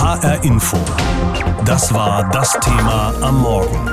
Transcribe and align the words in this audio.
HR 0.00 0.42
Info. 0.44 0.78
Das 1.66 1.92
war 1.92 2.26
das 2.30 2.58
Thema 2.60 3.12
am 3.20 3.42
Morgen. 3.42 3.90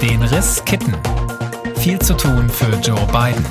Den 0.00 0.22
Riss 0.22 0.64
kitten. 0.64 0.94
Viel 1.74 1.98
zu 1.98 2.16
tun 2.16 2.48
für 2.48 2.70
Joe 2.76 3.04
Biden. 3.08 3.44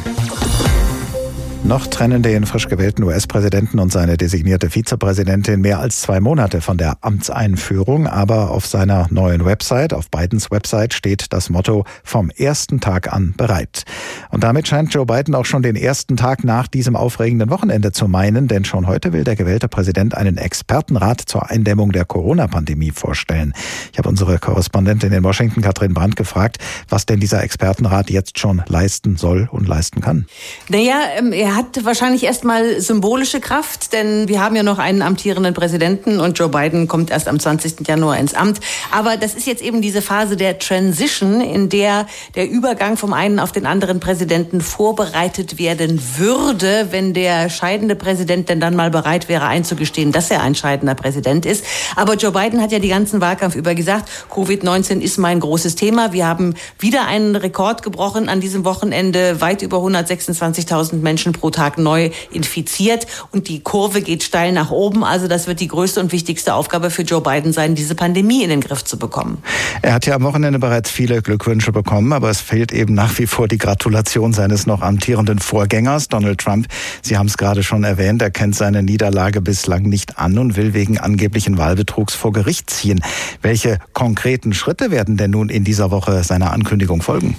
Noch 1.69 1.85
trennen 1.85 2.23
den 2.23 2.47
frisch 2.47 2.67
gewählten 2.67 3.03
US-Präsidenten 3.03 3.77
und 3.77 3.91
seine 3.91 4.17
designierte 4.17 4.71
Vizepräsidentin 4.71 5.61
mehr 5.61 5.79
als 5.79 6.01
zwei 6.01 6.19
Monate 6.19 6.61
von 6.61 6.79
der 6.79 6.97
Amtseinführung, 7.01 8.07
aber 8.07 8.49
auf 8.49 8.65
seiner 8.65 9.05
neuen 9.11 9.45
Website, 9.45 9.93
auf 9.93 10.09
Bidens 10.09 10.49
Website, 10.49 10.95
steht 10.95 11.31
das 11.31 11.51
Motto 11.51 11.85
vom 12.03 12.31
ersten 12.31 12.79
Tag 12.79 13.13
an 13.13 13.35
bereit. 13.37 13.83
Und 14.31 14.43
damit 14.43 14.67
scheint 14.67 14.91
Joe 14.95 15.05
Biden 15.05 15.35
auch 15.35 15.45
schon 15.45 15.61
den 15.61 15.75
ersten 15.75 16.17
Tag 16.17 16.43
nach 16.43 16.67
diesem 16.67 16.95
aufregenden 16.95 17.51
Wochenende 17.51 17.91
zu 17.91 18.07
meinen, 18.07 18.47
denn 18.47 18.65
schon 18.65 18.87
heute 18.87 19.13
will 19.13 19.23
der 19.23 19.35
gewählte 19.35 19.67
Präsident 19.67 20.17
einen 20.17 20.37
Expertenrat 20.37 21.21
zur 21.21 21.51
Eindämmung 21.51 21.91
der 21.91 22.05
Corona-Pandemie 22.05 22.89
vorstellen. 22.89 23.53
Ich 23.91 23.99
habe 23.99 24.09
unsere 24.09 24.39
Korrespondentin 24.39 25.13
in 25.13 25.23
Washington, 25.23 25.61
Katrin 25.61 25.93
Brandt, 25.93 26.15
gefragt, 26.15 26.57
was 26.87 27.05
denn 27.05 27.19
dieser 27.19 27.43
Expertenrat 27.43 28.09
jetzt 28.09 28.39
schon 28.39 28.63
leisten 28.67 29.17
soll 29.17 29.47
und 29.51 29.67
leisten 29.67 30.01
kann. 30.01 30.25
Naja, 30.69 30.95
ähm, 31.15 31.31
er 31.31 31.58
hat 31.58 31.58
wahrscheinlich 31.83 32.23
erstmal 32.23 32.81
symbolische 32.81 33.39
Kraft, 33.39 33.93
denn 33.93 34.27
wir 34.27 34.41
haben 34.43 34.55
ja 34.55 34.63
noch 34.63 34.79
einen 34.79 35.01
amtierenden 35.01 35.53
Präsidenten 35.53 36.19
und 36.19 36.37
Joe 36.37 36.49
Biden 36.49 36.87
kommt 36.87 37.11
erst 37.11 37.27
am 37.27 37.39
20. 37.39 37.87
Januar 37.87 38.17
ins 38.17 38.33
Amt. 38.33 38.59
Aber 38.91 39.17
das 39.17 39.35
ist 39.35 39.47
jetzt 39.47 39.61
eben 39.61 39.81
diese 39.81 40.01
Phase 40.01 40.37
der 40.37 40.59
Transition, 40.59 41.41
in 41.41 41.69
der 41.69 42.07
der 42.35 42.49
Übergang 42.49 42.97
vom 42.97 43.13
einen 43.13 43.39
auf 43.39 43.51
den 43.51 43.65
anderen 43.65 43.99
Präsidenten 43.99 44.61
vorbereitet 44.61 45.59
werden 45.59 46.01
würde, 46.17 46.87
wenn 46.91 47.13
der 47.13 47.49
scheidende 47.49 47.95
Präsident 47.95 48.49
denn 48.49 48.59
dann 48.59 48.75
mal 48.75 48.91
bereit 48.91 49.29
wäre 49.29 49.45
einzugestehen, 49.45 50.11
dass 50.11 50.31
er 50.31 50.41
ein 50.41 50.55
scheidender 50.55 50.95
Präsident 50.95 51.45
ist. 51.45 51.63
Aber 51.95 52.15
Joe 52.15 52.31
Biden 52.31 52.61
hat 52.61 52.71
ja 52.71 52.79
die 52.79 52.89
ganzen 52.89 53.21
Wahlkampf 53.21 53.55
über 53.55 53.75
gesagt, 53.75 54.09
Covid-19 54.31 54.99
ist 54.99 55.17
mein 55.17 55.39
großes 55.39 55.75
Thema. 55.75 56.13
Wir 56.13 56.27
haben 56.27 56.55
wieder 56.77 57.05
einen 57.05 57.35
Rekord 57.35 57.83
gebrochen 57.83 58.29
an 58.29 58.39
diesem 58.39 58.65
Wochenende. 58.65 59.41
Weit 59.41 59.61
über 59.61 59.77
126.000 59.77 60.95
Menschen 60.97 61.33
pro 61.33 61.48
Tag 61.49 61.77
neu 61.77 62.09
infiziert 62.31 63.07
und 63.31 63.47
die 63.47 63.61
Kurve 63.61 64.01
geht 64.01 64.23
steil 64.23 64.51
nach 64.51 64.71
oben. 64.71 65.03
Also 65.03 65.27
das 65.27 65.47
wird 65.47 65.59
die 65.59 65.67
größte 65.67 65.99
und 65.99 66.11
wichtigste 66.11 66.53
Aufgabe 66.53 66.89
für 66.89 67.03
Joe 67.03 67.21
Biden 67.21 67.53
sein, 67.53 67.75
diese 67.75 67.95
Pandemie 67.95 68.43
in 68.43 68.49
den 68.49 68.61
Griff 68.61 68.83
zu 68.83 68.97
bekommen. 68.97 69.41
Er 69.81 69.93
hat 69.93 70.05
ja 70.05 70.15
am 70.15 70.23
Wochenende 70.23 70.59
bereits 70.59 70.89
viele 70.89 71.21
Glückwünsche 71.21 71.71
bekommen, 71.71 72.13
aber 72.13 72.29
es 72.29 72.41
fehlt 72.41 72.71
eben 72.71 72.93
nach 72.93 73.17
wie 73.19 73.27
vor 73.27 73.47
die 73.47 73.57
Gratulation 73.57 74.33
seines 74.33 74.65
noch 74.65 74.81
amtierenden 74.81 75.39
Vorgängers, 75.39 76.07
Donald 76.07 76.39
Trump. 76.39 76.67
Sie 77.01 77.17
haben 77.17 77.27
es 77.27 77.37
gerade 77.37 77.63
schon 77.63 77.83
erwähnt, 77.83 78.21
er 78.21 78.31
kennt 78.31 78.55
seine 78.55 78.83
Niederlage 78.83 79.41
bislang 79.41 79.83
nicht 79.83 80.17
an 80.17 80.37
und 80.37 80.55
will 80.55 80.73
wegen 80.73 80.97
angeblichen 80.97 81.57
Wahlbetrugs 81.57 82.13
vor 82.13 82.33
Gericht 82.33 82.69
ziehen. 82.69 83.01
Welche 83.41 83.79
konkreten 83.93 84.53
Schritte 84.53 84.91
werden 84.91 85.17
denn 85.17 85.31
nun 85.31 85.49
in 85.49 85.63
dieser 85.63 85.91
Woche 85.91 86.23
seiner 86.23 86.51
Ankündigung 86.51 87.01
folgen? 87.01 87.35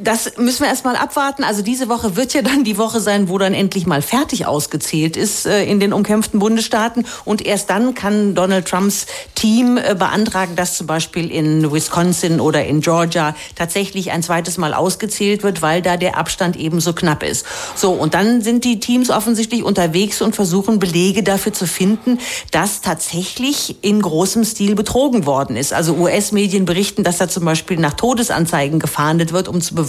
Das 0.00 0.38
müssen 0.38 0.62
wir 0.62 0.68
erstmal 0.68 0.94
abwarten. 0.94 1.42
Also 1.42 1.62
diese 1.62 1.88
Woche 1.88 2.14
wird 2.14 2.32
ja 2.32 2.42
dann 2.42 2.62
die 2.62 2.78
Woche 2.78 3.00
sein, 3.00 3.28
wo 3.28 3.36
dann 3.36 3.52
endlich 3.52 3.84
mal 3.84 4.00
fertig 4.00 4.46
ausgezählt 4.46 5.16
ist 5.16 5.44
äh, 5.44 5.64
in 5.64 5.80
den 5.80 5.92
umkämpften 5.92 6.38
Bundesstaaten. 6.38 7.04
Und 7.24 7.44
erst 7.44 7.68
dann 7.68 7.94
kann 7.94 8.36
Donald 8.36 8.68
Trumps 8.68 9.06
Team 9.34 9.76
äh, 9.76 9.96
beantragen, 9.96 10.54
dass 10.54 10.76
zum 10.76 10.86
Beispiel 10.86 11.32
in 11.32 11.72
Wisconsin 11.72 12.38
oder 12.38 12.64
in 12.64 12.80
Georgia 12.80 13.34
tatsächlich 13.56 14.12
ein 14.12 14.22
zweites 14.22 14.56
Mal 14.56 14.72
ausgezählt 14.72 15.42
wird, 15.42 15.62
weil 15.62 15.82
da 15.82 15.96
der 15.96 16.16
Abstand 16.16 16.54
eben 16.54 16.78
so 16.78 16.92
knapp 16.92 17.24
ist. 17.24 17.44
So, 17.74 17.90
und 17.90 18.14
dann 18.14 18.40
sind 18.40 18.62
die 18.62 18.78
Teams 18.78 19.10
offensichtlich 19.10 19.64
unterwegs 19.64 20.22
und 20.22 20.36
versuchen 20.36 20.78
Belege 20.78 21.24
dafür 21.24 21.52
zu 21.52 21.66
finden, 21.66 22.20
dass 22.52 22.82
tatsächlich 22.82 23.82
in 23.82 24.00
großem 24.00 24.44
Stil 24.44 24.76
betrogen 24.76 25.26
worden 25.26 25.56
ist. 25.56 25.72
Also 25.72 25.94
US-Medien 25.94 26.66
berichten, 26.66 27.02
dass 27.02 27.18
da 27.18 27.28
zum 27.28 27.44
Beispiel 27.44 27.80
nach 27.80 27.94
Todesanzeigen 27.94 28.78
gefahndet 28.78 29.32
wird, 29.32 29.48
um 29.48 29.60
zu 29.60 29.74
beweisen, 29.74 29.87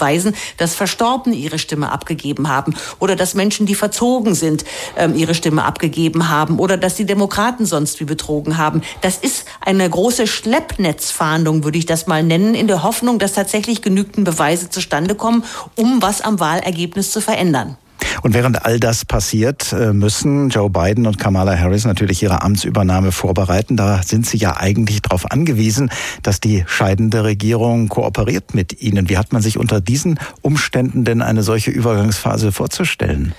dass 0.57 0.75
Verstorbene 0.75 1.35
ihre 1.35 1.59
Stimme 1.59 1.91
abgegeben 1.91 2.49
haben 2.49 2.75
oder 2.99 3.15
dass 3.15 3.33
Menschen, 3.33 3.65
die 3.65 3.75
verzogen 3.75 4.35
sind, 4.35 4.65
ähm, 4.97 5.15
ihre 5.15 5.35
Stimme 5.35 5.63
abgegeben 5.63 6.29
haben 6.29 6.59
oder 6.59 6.77
dass 6.77 6.95
die 6.95 7.05
Demokraten 7.05 7.65
sonst 7.65 7.99
wie 7.99 8.05
betrogen 8.05 8.57
haben. 8.57 8.81
Das 9.01 9.17
ist 9.17 9.45
eine 9.61 9.89
große 9.89 10.27
Schleppnetzfahndung, 10.27 11.63
würde 11.63 11.77
ich 11.77 11.85
das 11.85 12.07
mal 12.07 12.23
nennen, 12.23 12.55
in 12.55 12.67
der 12.67 12.83
Hoffnung, 12.83 13.19
dass 13.19 13.33
tatsächlich 13.33 13.81
genügend 13.81 14.25
Beweise 14.25 14.69
zustande 14.69 15.15
kommen, 15.15 15.43
um 15.75 16.01
was 16.01 16.21
am 16.21 16.39
Wahlergebnis 16.39 17.11
zu 17.11 17.21
verändern. 17.21 17.77
Und 18.21 18.33
während 18.33 18.65
all 18.65 18.79
das 18.79 19.05
passiert, 19.05 19.73
äh, 19.73 19.93
müssen 19.93 20.49
Joe 20.49 20.69
Biden 20.69 21.07
und 21.07 21.19
Kamala 21.19 21.57
Harris 21.57 21.85
natürlich 21.85 22.21
ihre 22.23 22.41
Amtsübernahme 22.41 23.11
vorbereiten. 23.11 23.77
Da 23.77 24.01
sind 24.03 24.25
sie 24.25 24.37
ja 24.37 24.57
eigentlich 24.57 25.01
darauf 25.01 25.31
angewiesen, 25.31 25.89
dass 26.23 26.39
die 26.39 26.63
scheidende 26.67 27.23
Regierung 27.23 27.87
kooperiert 27.89 28.53
mit 28.53 28.81
ihnen. 28.81 29.09
Wie 29.09 29.17
hat 29.17 29.33
man 29.33 29.41
sich 29.41 29.57
unter 29.57 29.81
diesen 29.81 30.19
Umständen 30.41 31.03
denn 31.05 31.21
eine 31.21 31.43
solche 31.43 31.71
Übergangsphase 31.71 32.51
vorzustellen? 32.51 33.33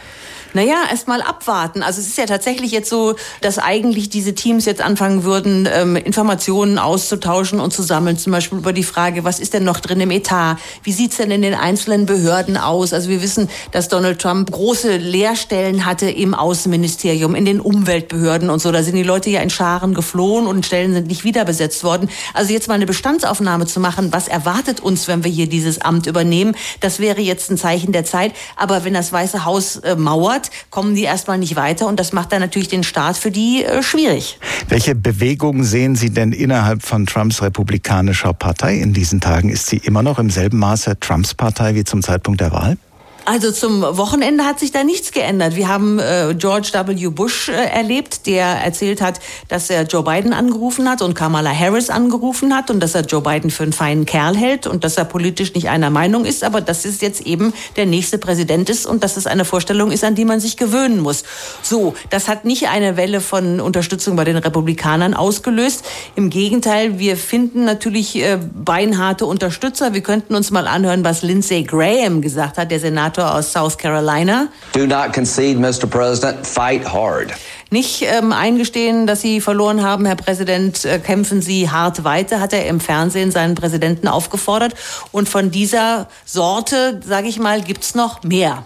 Naja, 0.53 0.77
erst 0.91 1.07
mal 1.07 1.23
abwarten. 1.23 1.83
Also 1.83 2.01
es 2.01 2.09
ist 2.09 2.19
ja 2.19 2.27
tatsächlich 2.27 2.73
jetzt 2.73 2.91
so, 2.91 3.15
dass 3.41 3.59
eigentlich 3.59 4.09
diese 4.09 4.35
Teams 4.35 4.65
jetzt 4.65 4.81
anfangen 4.83 5.23
würden, 5.25 5.69
ähm, 5.73 5.97
Informationen 5.97 6.79
auszutauschen 6.79 7.61
und 7.61 7.73
zu 7.73 7.83
sammeln. 7.83 8.19
Zum 8.19 8.33
Beispiel 8.33 8.59
über 8.59 8.73
die 8.73 8.83
Frage, 8.83 9.25
was 9.25 9.39
ist 9.39 9.55
denn 9.55 9.65
noch 9.65 9.81
drin 9.81 10.01
im 10.01 10.11
Etat? 10.11 10.57
Wie 10.83 10.93
sieht's 10.93 11.19
denn 11.19 11.31
in 11.31 11.43
den 11.43 11.55
einzelnen 11.55 12.07
Behörden 12.07 12.57
aus? 12.57 12.93
Also 12.93 13.09
wir 13.09 13.23
wissen, 13.23 13.49
dass 13.71 13.89
Donald 13.89 14.21
Trump 14.21 14.51
große 14.51 14.97
Lehrstellen 14.97 15.85
hatte 15.87 16.11
im 16.11 16.35
Außenministerium, 16.35 17.35
in 17.35 17.45
den 17.45 17.61
Umweltbehörden 17.61 18.51
und 18.51 18.61
so. 18.61 18.73
Da 18.73 18.83
sind 18.83 18.97
die 18.97 19.03
Leute 19.03 19.31
ja 19.31 19.41
in 19.41 19.51
Scharen 19.51 19.95
geflohen 19.95 20.47
und 20.47 20.67
Stellen 20.67 20.93
sind 20.93 21.07
nicht 21.07 21.25
wieder 21.25 21.45
besetzt 21.45 21.85
worden. 21.85 22.09
Also 22.35 22.53
jetzt 22.53 22.69
mal 22.69 22.75
eine 22.75 22.87
Bestandsaufnahme 22.87 23.67
zu 23.67 23.81
machen, 23.81 24.13
was 24.13 24.27
erwartet 24.27 24.81
uns, 24.81 25.07
wenn 25.07 25.25
wir 25.25 25.31
hier 25.31 25.49
dieses 25.49 25.81
Amt 25.81 26.07
übernehmen, 26.07 26.57
das 26.81 26.99
wäre 26.99 27.21
jetzt 27.21 27.51
ein 27.51 27.57
Zeichen 27.57 27.93
der 27.93 28.05
Zeit. 28.05 28.33
Aber 28.57 28.85
wenn 28.85 28.95
das 28.95 29.13
Weiße 29.13 29.45
Haus 29.45 29.77
äh, 29.77 29.97
mauert, 29.97 30.40
dort 30.41 30.51
kommen 30.71 30.95
die 30.95 31.03
erstmal 31.03 31.39
nicht 31.39 31.57
weiter 31.57 31.87
und 31.87 31.99
das 32.01 32.13
macht 32.13 32.33
dann 32.33 32.41
natürlich 32.41 32.69
den 32.69 32.83
Start 32.83 33.17
für 33.17 33.31
die 33.31 33.65
äh, 33.65 33.83
schwierig. 33.83 34.39
Welche 34.69 34.95
Bewegungen 34.95 35.65
sehen 35.65 35.97
Sie 35.97 36.11
denn 36.11 36.33
innerhalb 36.33 36.83
von 36.83 37.07
Trumps 37.07 37.43
republikanischer 37.43 38.33
Partei 38.33 38.77
in 38.77 38.93
diesen 38.93 39.21
Tagen? 39.21 39.51
Ist 39.51 39.67
sie 39.67 39.79
immer 39.79 40.03
noch 40.03 40.19
im 40.19 40.31
selben 40.31 40.59
Maße 40.59 40.99
Trumps 41.01 41.35
Partei 41.35 41.75
wie 41.75 41.85
zum 41.85 42.03
Zeitpunkt 42.03 42.41
der 42.41 42.53
Wahl? 42.53 42.77
Also 43.25 43.53
zum 43.53 43.83
Wochenende 43.83 44.45
hat 44.45 44.59
sich 44.59 44.73
da 44.73 44.83
nichts 44.83 45.13
geändert. 45.13 45.55
Wir 45.55 45.69
haben 45.69 45.99
äh, 45.99 46.35
George 46.37 46.71
W. 46.73 47.09
Bush 47.09 47.49
äh, 47.49 47.53
erlebt, 47.53 48.27
der 48.27 48.47
erzählt 48.47 49.01
hat, 49.01 49.21
dass 49.49 49.71
er 49.71 49.83
Joe 49.83 50.03
Biden 50.03 50.33
angerufen 50.33 50.89
hat 50.89 51.03
und 51.03 51.15
Kamala 51.15 51.51
Harris 51.51 51.91
angerufen 51.91 52.55
hat 52.55 52.71
und 52.71 52.81
dass 52.81 52.95
er 52.95 53.03
Joe 53.03 53.21
Biden 53.21 53.51
für 53.51 53.63
einen 53.63 53.73
feinen 53.73 54.07
Kerl 54.07 54.37
hält 54.37 54.67
und 54.67 54.85
dass 54.85 54.97
er 54.97 55.05
politisch 55.05 55.55
nicht 55.55 55.69
einer 55.69 55.91
Meinung 55.91 56.25
ist, 56.25 56.43
aber 56.43 56.61
dass 56.61 56.85
es 56.85 57.01
jetzt 57.01 57.21
eben 57.21 57.53
der 57.77 57.87
nächste 57.87 58.19
Präsident 58.19 58.71
ist 58.71 58.87
und 58.87 59.05
dass 59.05 59.17
es 59.17 59.27
eine 59.27 59.45
Vorstellung 59.45 59.93
ist, 59.93 60.03
an 60.03 60.15
die 60.15 60.25
man 60.25 60.41
sich 60.41 60.57
gewöhnen 60.57 61.01
muss. 61.01 61.23
So, 61.63 61.95
das 62.09 62.27
hat 62.27 62.45
nicht 62.45 62.69
eine 62.69 62.97
Welle 62.97 63.21
von 63.21 63.61
Unterstützung 63.61 64.17
bei 64.17 64.25
den 64.25 64.39
Republikanern 64.39 65.15
ausgelöst. 65.15 65.85
Im 66.17 66.31
Gegenteil, 66.31 66.99
wir 66.99 67.17
finden 67.17 67.65
natürlich 67.65 68.17
äh, 68.17 68.39
beinharte 68.55 69.27
Unterstützer. 69.27 69.95
Wir 69.95 70.03
könnten 70.03 70.35
uns 70.35 70.51
mal 70.51 70.67
anhören, 70.67 71.05
was 71.05 71.23
Lindsey 71.23 71.63
Graham 71.63 72.23
gesagt 72.23 72.59
hat, 72.59 72.71
der 72.71 72.81
Senator 72.81 73.10
Senator 73.11 73.35
aus 73.35 73.53
South 73.53 73.77
Carolina. 73.77 74.49
Do 74.73 74.87
not 74.87 75.13
concede, 75.13 75.59
Mr. 75.59 75.87
President. 75.87 76.47
Fight 76.47 76.85
hard. 76.93 77.33
Nicht 77.71 78.03
ähm, 78.03 78.33
eingestehen, 78.33 79.07
dass 79.07 79.21
Sie 79.21 79.41
verloren 79.41 79.83
haben, 79.83 80.05
Herr 80.05 80.17
Präsident, 80.17 80.85
äh, 80.85 80.99
kämpfen 80.99 81.41
Sie 81.41 81.71
hart 81.71 82.03
weiter, 82.03 82.41
hat 82.41 82.53
er 82.53 82.67
im 82.67 82.81
Fernsehen 82.81 83.31
seinen 83.31 83.55
Präsidenten 83.55 84.09
aufgefordert. 84.09 84.75
Und 85.13 85.29
von 85.29 85.51
dieser 85.51 86.09
Sorte, 86.25 87.01
sage 87.07 87.29
ich 87.29 87.39
mal, 87.39 87.63
gibt's 87.63 87.95
noch 87.95 88.23
mehr. 88.25 88.65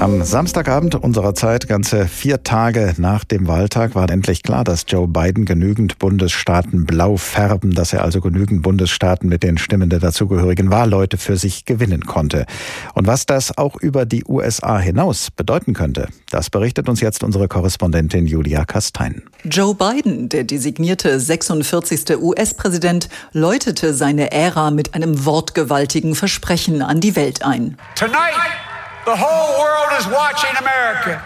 Am 0.00 0.22
Samstagabend 0.22 0.94
unserer 0.94 1.34
Zeit, 1.34 1.66
ganze 1.66 2.06
vier 2.06 2.44
Tage 2.44 2.94
nach 2.98 3.24
dem 3.24 3.48
Wahltag, 3.48 3.96
war 3.96 4.08
endlich 4.08 4.44
klar, 4.44 4.62
dass 4.62 4.84
Joe 4.86 5.08
Biden 5.08 5.44
genügend 5.44 5.98
Bundesstaaten 5.98 6.86
blau 6.86 7.16
färben, 7.16 7.74
dass 7.74 7.92
er 7.92 8.04
also 8.04 8.20
genügend 8.20 8.62
Bundesstaaten 8.62 9.28
mit 9.28 9.42
den 9.42 9.58
Stimmen 9.58 9.90
der 9.90 9.98
dazugehörigen 9.98 10.70
Wahlleute 10.70 11.16
für 11.16 11.36
sich 11.36 11.64
gewinnen 11.64 12.06
konnte. 12.06 12.46
Und 12.94 13.08
was 13.08 13.26
das 13.26 13.58
auch 13.58 13.74
über 13.74 14.06
die 14.06 14.24
USA 14.24 14.78
hinaus 14.78 15.32
bedeuten 15.32 15.74
könnte, 15.74 16.06
das 16.30 16.48
berichtet 16.48 16.88
uns 16.88 17.00
jetzt 17.00 17.24
unsere 17.24 17.48
Korrespondentin 17.48 18.24
Julia 18.24 18.64
Kastein. 18.64 19.24
Joe 19.42 19.74
Biden, 19.74 20.28
der 20.28 20.44
designierte 20.44 21.18
46. 21.18 22.16
US-Präsident, 22.16 23.08
läutete 23.32 23.92
seine 23.94 24.30
Ära 24.30 24.70
mit 24.70 24.94
einem 24.94 25.24
wortgewaltigen 25.24 26.14
Versprechen 26.14 26.82
an 26.82 27.00
die 27.00 27.16
Welt 27.16 27.42
ein. 27.42 27.76
Tonight 27.96 28.67
The 29.08 29.16
whole 29.16 29.58
world 29.58 29.98
is 29.98 30.06
watching 30.06 30.54
America. 30.58 31.18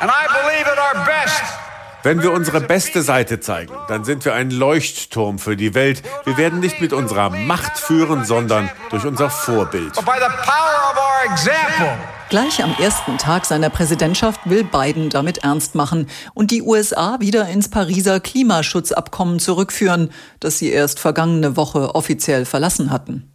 And 0.00 0.08
I 0.08 0.28
believe 0.28 0.68
at 0.68 0.78
our 0.78 1.04
best. 1.04 1.42
Wenn 2.04 2.22
wir 2.22 2.30
unsere 2.30 2.60
beste 2.60 3.02
Seite 3.02 3.40
zeigen, 3.40 3.74
dann 3.88 4.04
sind 4.04 4.24
wir 4.24 4.34
ein 4.34 4.52
Leuchtturm 4.52 5.40
für 5.40 5.56
die 5.56 5.74
Welt. 5.74 6.04
Wir 6.24 6.36
werden 6.36 6.60
nicht 6.60 6.80
mit 6.80 6.92
unserer 6.92 7.30
Macht 7.30 7.76
führen, 7.76 8.24
sondern 8.24 8.70
durch 8.90 9.04
unser 9.04 9.30
Vorbild. 9.30 9.94
By 9.94 10.20
the 10.20 10.30
power 10.44 10.92
of 10.92 10.96
our 10.96 11.32
example. 11.32 12.15
Gleich 12.28 12.60
am 12.60 12.74
ersten 12.80 13.18
Tag 13.18 13.44
seiner 13.44 13.70
Präsidentschaft 13.70 14.40
will 14.46 14.64
Biden 14.64 15.10
damit 15.10 15.38
ernst 15.38 15.76
machen 15.76 16.08
und 16.34 16.50
die 16.50 16.60
USA 16.60 17.20
wieder 17.20 17.48
ins 17.48 17.68
Pariser 17.68 18.18
Klimaschutzabkommen 18.18 19.38
zurückführen, 19.38 20.10
das 20.40 20.58
sie 20.58 20.68
erst 20.70 20.98
vergangene 20.98 21.56
Woche 21.56 21.94
offiziell 21.94 22.44
verlassen 22.44 22.90
hatten. 22.90 23.30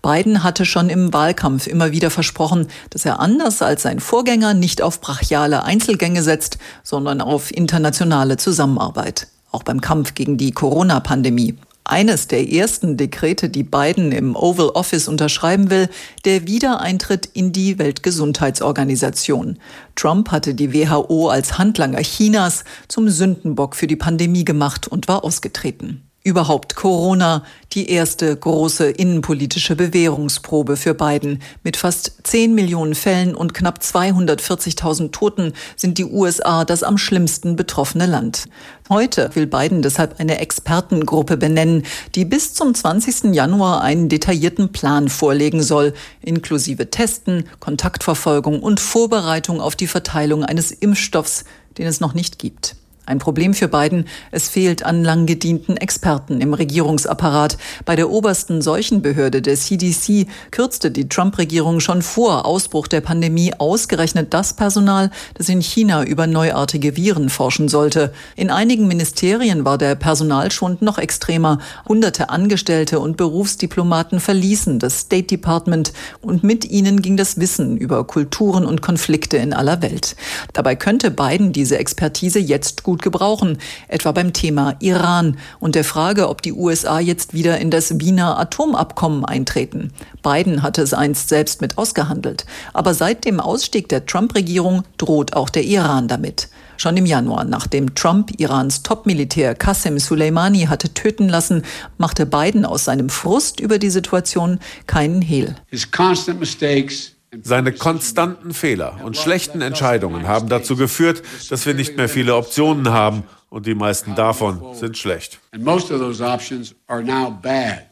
Biden 0.00 0.42
hatte 0.42 0.64
schon 0.64 0.88
im 0.88 1.12
Wahlkampf 1.12 1.66
immer 1.66 1.92
wieder 1.92 2.10
versprochen, 2.10 2.68
dass 2.88 3.04
er 3.04 3.20
anders 3.20 3.60
als 3.60 3.82
sein 3.82 4.00
Vorgänger 4.00 4.54
nicht 4.54 4.80
auf 4.80 5.02
brachiale 5.02 5.64
Einzelgänge 5.64 6.22
setzt, 6.22 6.56
sondern 6.82 7.20
auf 7.20 7.54
internationale 7.54 8.38
Zusammenarbeit, 8.38 9.28
auch 9.52 9.64
beim 9.64 9.82
Kampf 9.82 10.14
gegen 10.14 10.38
die 10.38 10.52
Corona-Pandemie 10.52 11.58
eines 11.90 12.28
der 12.28 12.50
ersten 12.50 12.96
Dekrete, 12.96 13.48
die 13.48 13.64
Biden 13.64 14.12
im 14.12 14.36
Oval 14.36 14.70
Office 14.70 15.08
unterschreiben 15.08 15.70
will, 15.70 15.88
der 16.24 16.46
Wiedereintritt 16.46 17.26
in 17.26 17.52
die 17.52 17.78
Weltgesundheitsorganisation. 17.78 19.58
Trump 19.96 20.30
hatte 20.30 20.54
die 20.54 20.72
WHO 20.72 21.28
als 21.28 21.58
Handlanger 21.58 22.02
Chinas 22.02 22.64
zum 22.88 23.08
Sündenbock 23.08 23.74
für 23.74 23.86
die 23.86 23.96
Pandemie 23.96 24.44
gemacht 24.44 24.88
und 24.88 25.08
war 25.08 25.24
ausgetreten. 25.24 26.09
Überhaupt 26.22 26.76
Corona, 26.76 27.44
die 27.72 27.88
erste 27.88 28.36
große 28.36 28.90
innenpolitische 28.90 29.74
Bewährungsprobe 29.74 30.76
für 30.76 30.92
Biden. 30.92 31.40
Mit 31.62 31.78
fast 31.78 32.12
10 32.24 32.54
Millionen 32.54 32.94
Fällen 32.94 33.34
und 33.34 33.54
knapp 33.54 33.78
240.000 33.78 35.12
Toten 35.12 35.54
sind 35.76 35.96
die 35.96 36.04
USA 36.04 36.66
das 36.66 36.82
am 36.82 36.98
schlimmsten 36.98 37.56
betroffene 37.56 38.04
Land. 38.04 38.48
Heute 38.90 39.30
will 39.34 39.46
Biden 39.46 39.80
deshalb 39.80 40.20
eine 40.20 40.40
Expertengruppe 40.40 41.38
benennen, 41.38 41.84
die 42.14 42.26
bis 42.26 42.52
zum 42.52 42.74
20. 42.74 43.32
Januar 43.32 43.80
einen 43.80 44.10
detaillierten 44.10 44.72
Plan 44.72 45.08
vorlegen 45.08 45.62
soll, 45.62 45.94
inklusive 46.20 46.90
Testen, 46.90 47.44
Kontaktverfolgung 47.60 48.62
und 48.62 48.78
Vorbereitung 48.78 49.62
auf 49.62 49.74
die 49.74 49.86
Verteilung 49.86 50.44
eines 50.44 50.70
Impfstoffs, 50.70 51.44
den 51.78 51.86
es 51.86 52.00
noch 52.00 52.12
nicht 52.12 52.38
gibt. 52.38 52.76
Ein 53.10 53.18
Problem 53.18 53.54
für 53.54 53.66
Biden, 53.66 54.04
es 54.30 54.48
fehlt 54.48 54.84
an 54.84 55.02
lang 55.02 55.26
gedienten 55.26 55.76
Experten 55.76 56.40
im 56.40 56.54
Regierungsapparat. 56.54 57.58
Bei 57.84 57.96
der 57.96 58.08
obersten 58.08 58.62
Seuchenbehörde 58.62 59.42
der 59.42 59.56
CDC 59.56 60.28
kürzte 60.52 60.92
die 60.92 61.08
Trump-Regierung 61.08 61.80
schon 61.80 62.02
vor 62.02 62.46
Ausbruch 62.46 62.86
der 62.86 63.00
Pandemie 63.00 63.52
ausgerechnet 63.58 64.32
das 64.32 64.52
Personal, 64.52 65.10
das 65.34 65.48
in 65.48 65.60
China 65.60 66.04
über 66.04 66.28
neuartige 66.28 66.96
Viren 66.96 67.30
forschen 67.30 67.68
sollte. 67.68 68.12
In 68.36 68.48
einigen 68.48 68.86
Ministerien 68.86 69.64
war 69.64 69.76
der 69.76 69.96
Personalschwund 69.96 70.80
noch 70.80 70.98
extremer. 70.98 71.58
Hunderte 71.88 72.30
Angestellte 72.30 73.00
und 73.00 73.16
Berufsdiplomaten 73.16 74.20
verließen 74.20 74.78
das 74.78 75.00
State 75.00 75.26
Department 75.26 75.92
und 76.20 76.44
mit 76.44 76.64
ihnen 76.64 77.02
ging 77.02 77.16
das 77.16 77.40
Wissen 77.40 77.76
über 77.76 78.04
Kulturen 78.04 78.64
und 78.64 78.82
Konflikte 78.82 79.36
in 79.36 79.52
aller 79.52 79.82
Welt. 79.82 80.14
Dabei 80.52 80.76
könnte 80.76 81.10
Biden 81.10 81.52
diese 81.52 81.76
Expertise 81.76 82.38
jetzt 82.38 82.84
gut 82.84 82.99
gut 83.00 83.02
gebrauchen, 83.02 83.58
etwa 83.88 84.12
beim 84.12 84.32
Thema 84.32 84.74
Iran 84.80 85.38
und 85.58 85.74
der 85.74 85.84
Frage, 85.84 86.28
ob 86.28 86.42
die 86.42 86.52
USA 86.52 87.00
jetzt 87.00 87.32
wieder 87.32 87.58
in 87.58 87.70
das 87.70 87.98
Wiener 87.98 88.38
Atomabkommen 88.38 89.24
eintreten. 89.24 89.92
Biden 90.22 90.62
hatte 90.62 90.82
es 90.82 90.92
einst 90.92 91.28
selbst 91.28 91.60
mit 91.60 91.78
ausgehandelt. 91.78 92.44
Aber 92.72 92.94
seit 92.94 93.24
dem 93.24 93.40
Ausstieg 93.40 93.88
der 93.88 94.06
Trump-Regierung 94.06 94.84
droht 94.98 95.34
auch 95.34 95.48
der 95.48 95.64
Iran 95.64 96.08
damit. 96.08 96.48
Schon 96.76 96.96
im 96.96 97.06
Januar, 97.06 97.44
nachdem 97.44 97.94
Trump 97.94 98.32
Irans 98.38 98.82
Topmilitär 98.82 99.54
Qasem 99.54 99.98
Soleimani 99.98 100.66
hatte 100.66 100.94
töten 100.94 101.28
lassen, 101.28 101.62
machte 101.98 102.24
Biden 102.24 102.64
aus 102.64 102.84
seinem 102.84 103.10
Frust 103.10 103.60
über 103.60 103.78
die 103.78 103.90
Situation 103.90 104.58
keinen 104.86 105.20
Hehl. 105.20 105.54
His 105.70 105.90
constant 105.90 106.40
mistakes 106.40 107.12
seine 107.42 107.72
konstanten 107.72 108.52
Fehler 108.52 108.98
und 109.04 109.16
schlechten 109.16 109.60
Entscheidungen 109.60 110.26
haben 110.26 110.48
dazu 110.48 110.76
geführt, 110.76 111.22
dass 111.48 111.64
wir 111.64 111.74
nicht 111.74 111.96
mehr 111.96 112.08
viele 112.08 112.34
Optionen 112.34 112.90
haben 112.90 113.22
und 113.48 113.66
die 113.66 113.74
meisten 113.74 114.14
davon 114.14 114.60
sind 114.74 114.98
schlecht. 114.98 115.38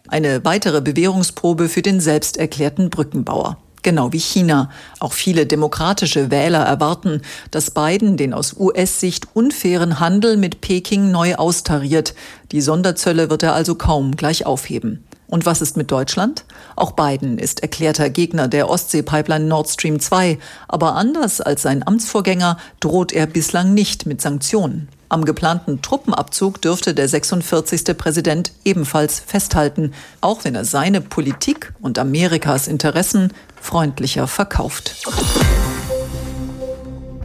Eine 0.09 0.45
weitere 0.45 0.81
Bewährungsprobe 0.81 1.69
für 1.69 1.83
den 1.83 2.01
selbsterklärten 2.01 2.91
Brückenbauer. 2.91 3.59
Genau 3.83 4.13
wie 4.13 4.19
China. 4.19 4.71
Auch 4.99 5.13
viele 5.13 5.47
demokratische 5.47 6.33
Wähler 6.33 6.65
erwarten, 6.65 7.23
dass 7.53 7.71
Biden 7.71 8.17
den 8.17 8.35
aus 8.35 8.57
US-Sicht 8.59 9.29
unfairen 9.35 10.01
Handel 10.01 10.37
mit 10.37 10.61
Peking 10.61 11.13
neu 11.13 11.37
austariert. 11.37 12.15
Die 12.51 12.61
Sonderzölle 12.61 13.31
wird 13.31 13.45
er 13.45 13.55
also 13.55 13.77
kaum 13.77 14.17
gleich 14.17 14.47
aufheben. 14.47 15.05
Und 15.29 15.45
was 15.45 15.61
ist 15.61 15.77
mit 15.77 15.91
Deutschland? 15.91 16.45
Auch 16.75 16.93
Biden 16.93 17.39
ist 17.39 17.61
erklärter 17.61 18.09
Gegner 18.09 18.49
der 18.49 18.71
Ostsee-Pipeline 18.71 19.45
Nord 19.45 19.69
Stream 19.69 20.01
2. 20.01 20.39
Aber 20.69 20.95
anders 20.95 21.41
als 21.41 21.63
sein 21.63 21.87
Amtsvorgänger 21.87 22.57
droht 22.81 23.13
er 23.13 23.27
bislang 23.27 23.75
nicht 23.75 24.07
mit 24.07 24.23
Sanktionen. 24.23 24.89
Am 25.11 25.25
geplanten 25.25 25.81
Truppenabzug 25.81 26.61
dürfte 26.61 26.95
der 26.95 27.09
46. 27.09 27.97
Präsident 27.97 28.53
ebenfalls 28.65 29.21
festhalten, 29.21 29.93
auch 30.21 30.45
wenn 30.45 30.55
er 30.55 30.65
seine 30.65 31.01
Politik 31.01 31.73
und 31.81 31.99
Amerikas 31.99 32.69
Interessen 32.69 33.33
freundlicher 33.61 34.27
verkauft. 34.27 35.07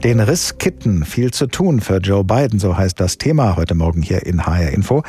Den 0.04 0.20
Riss 0.20 0.58
kitten, 0.58 1.06
viel 1.06 1.32
zu 1.32 1.48
tun 1.48 1.80
für 1.80 2.00
Joe 2.00 2.26
Biden, 2.26 2.60
so 2.60 2.76
heißt 2.76 3.00
das 3.00 3.18
Thema 3.18 3.56
heute 3.56 3.74
Morgen 3.74 4.02
hier 4.02 4.26
in 4.26 4.46
HR 4.46 4.72
Info. 4.72 5.02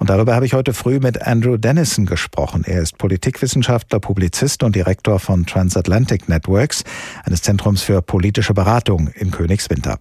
Und 0.00 0.10
darüber 0.10 0.34
habe 0.34 0.44
ich 0.44 0.54
heute 0.54 0.72
früh 0.72 0.98
mit 0.98 1.24
Andrew 1.24 1.56
Dennison 1.56 2.04
gesprochen. 2.04 2.64
Er 2.66 2.82
ist 2.82 2.98
Politikwissenschaftler, 2.98 4.00
Publizist 4.00 4.64
und 4.64 4.74
Direktor 4.74 5.20
von 5.20 5.46
Transatlantic 5.46 6.28
Networks, 6.28 6.82
eines 7.24 7.42
Zentrums 7.42 7.82
für 7.82 8.02
politische 8.02 8.52
Beratung 8.52 9.06
in 9.14 9.30
Königswinter. 9.30 10.00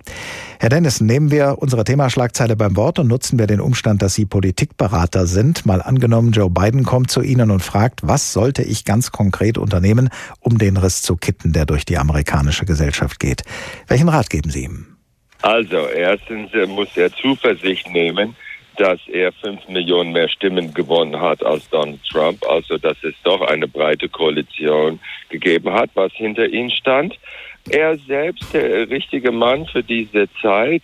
Herr 0.60 0.70
Dennison, 0.70 1.06
nehmen 1.06 1.30
wir 1.30 1.58
unsere 1.60 1.84
Themaschlagzeile 1.84 2.56
beim 2.56 2.76
Wort 2.76 2.98
und 2.98 3.08
nutzen 3.08 3.38
wir 3.38 3.46
den 3.46 3.62
Umstand, 3.62 4.02
dass 4.02 4.16
Sie 4.16 4.26
Politikberater 4.26 5.28
sind. 5.28 5.68
Mal 5.68 5.84
angenommen, 5.84 6.32
Joe 6.32 6.50
Biden 6.50 6.86
kommt 6.86 7.12
zu 7.12 7.22
Ihnen 7.22 7.52
und 7.52 7.62
fragt, 7.62 8.00
was 8.02 8.34
sollte 8.34 8.64
ich 8.64 8.84
ganz 8.84 9.12
konkret 9.12 9.60
unternehmen, 9.60 10.10
um 10.40 10.58
den 10.58 10.76
Riss 10.76 11.04
zu 11.04 11.18
kitten, 11.18 11.54
der 11.54 11.68
durch 11.68 11.86
die 11.86 12.00
amerikanische 12.00 12.66
Gesellschaft 12.66 13.20
geht. 13.20 13.44
Welchen 13.88 14.10
Rat 14.10 14.32
geben 14.32 14.39
Sie 14.48 14.66
ihm? 14.66 14.98
Also, 15.42 15.88
erstens 15.88 16.52
muss 16.68 16.96
er 16.98 17.12
Zuversicht 17.14 17.90
nehmen, 17.90 18.36
dass 18.78 19.00
er 19.08 19.32
fünf 19.34 19.68
Millionen 19.68 20.14
mehr 20.14 20.30
Stimmen 20.30 20.74
gewonnen 20.74 21.20
hat 21.20 21.46
als 21.46 21.70
Donald 21.70 22.02
Trump, 22.10 22.46
also 22.48 22.78
dass 22.78 22.98
es 23.04 23.14
doch 23.24 23.42
eine 23.42 23.68
breite 23.68 24.08
Koalition 24.08 25.00
gegeben 25.30 25.74
hat, 25.74 25.90
was 25.96 26.14
hinter 26.14 26.48
ihm 26.48 26.70
stand. 26.70 27.18
Er 27.70 27.98
selbst, 27.98 28.54
der 28.54 28.90
richtige 28.90 29.32
Mann 29.32 29.66
für 29.66 29.84
diese 29.84 30.30
Zeit, 30.42 30.84